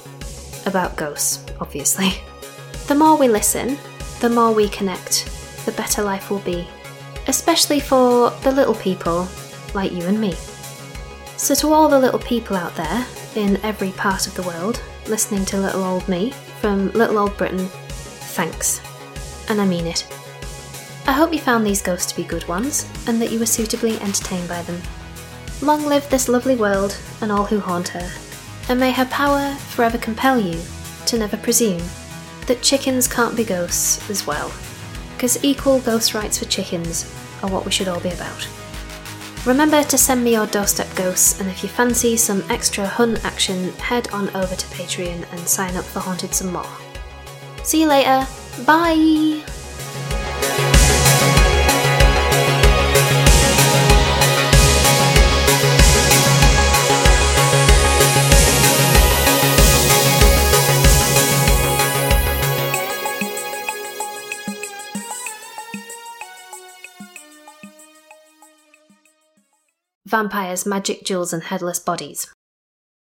About 0.68 0.96
ghosts, 0.96 1.44
obviously. 1.60 2.14
The 2.88 2.96
more 2.96 3.18
we 3.18 3.28
listen, 3.28 3.78
the 4.22 4.30
more 4.30 4.54
we 4.54 4.70
connect, 4.70 5.26
the 5.66 5.74
better 5.74 6.02
life 6.02 6.30
will 6.30 6.40
be, 6.40 6.66
especially 7.28 7.82
for 7.82 8.30
the 8.44 8.52
little 8.54 8.76
people 8.76 9.28
like 9.74 9.92
you 9.92 10.04
and 10.04 10.22
me. 10.22 10.32
So, 11.36 11.54
to 11.56 11.74
all 11.74 11.90
the 11.90 12.00
little 12.00 12.20
people 12.20 12.56
out 12.56 12.76
there 12.78 13.06
in 13.36 13.58
every 13.58 13.92
part 13.92 14.26
of 14.26 14.36
the 14.36 14.44
world 14.44 14.82
listening 15.08 15.44
to 15.46 15.58
little 15.58 15.84
old 15.84 16.08
me 16.08 16.32
from 16.62 16.92
little 16.94 17.18
old 17.18 17.36
Britain, 17.36 17.68
thanks. 18.38 18.80
And 19.50 19.60
I 19.60 19.66
mean 19.66 19.86
it. 19.86 20.08
I 21.08 21.14
hope 21.14 21.32
you 21.32 21.40
found 21.40 21.66
these 21.66 21.82
ghosts 21.82 22.12
to 22.12 22.18
be 22.18 22.28
good 22.28 22.46
ones 22.50 22.86
and 23.08 23.22
that 23.22 23.32
you 23.32 23.40
were 23.40 23.46
suitably 23.46 23.98
entertained 24.02 24.50
by 24.50 24.62
them. 24.64 24.82
Long 25.62 25.86
live 25.86 26.08
this 26.10 26.28
lovely 26.28 26.56
world 26.56 26.98
and 27.22 27.32
all 27.32 27.46
who 27.46 27.62
haunt 27.62 27.88
her, 27.88 28.12
and 28.68 28.78
may 28.78 28.92
her 28.92 29.06
power 29.06 29.56
forever 29.56 29.98
compel 29.98 30.38
you 30.38 30.62
to 31.06 31.18
never 31.18 31.38
presume 31.38 31.82
that 32.46 32.62
chickens 32.62 33.08
can't 33.08 33.38
be 33.38 33.46
ghosts 33.46 34.08
as 34.10 34.28
well, 34.28 34.52
because 35.16 35.44
equal 35.46 35.80
ghost 35.80 36.14
rights 36.14 36.40
for 36.40 36.46
chickens 36.46 37.10
are 37.42 37.50
what 37.50 37.64
we 37.64 37.72
should 37.72 37.88
all 37.88 38.02
be 38.02 38.12
about. 38.12 38.48
Remember 39.46 39.82
to 39.84 39.98
send 39.98 40.26
me 40.26 40.34
your 40.34 40.48
doorstep 40.48 40.94
ghosts, 40.96 41.40
and 41.40 41.50
if 41.50 41.64
you 41.64 41.70
fancy 41.70 42.18
some 42.18 42.44
extra 42.50 42.86
Hun 42.86 43.16
action, 43.24 43.72
head 43.76 44.10
on 44.12 44.28
over 44.36 44.56
to 44.56 44.68
Patreon 44.68 45.26
and 45.32 45.48
sign 45.48 45.78
up 45.78 45.86
for 45.86 46.02
Haunted 46.02 46.36
some 46.36 46.52
more. 46.52 46.68
See 47.64 47.82
you 47.82 47.88
later. 47.88 48.28
Bye! 48.66 49.42
Vampires, 70.18 70.66
Magic 70.66 71.04
Jewels, 71.04 71.32
and 71.32 71.44
Headless 71.44 71.78
Bodies. 71.78 72.26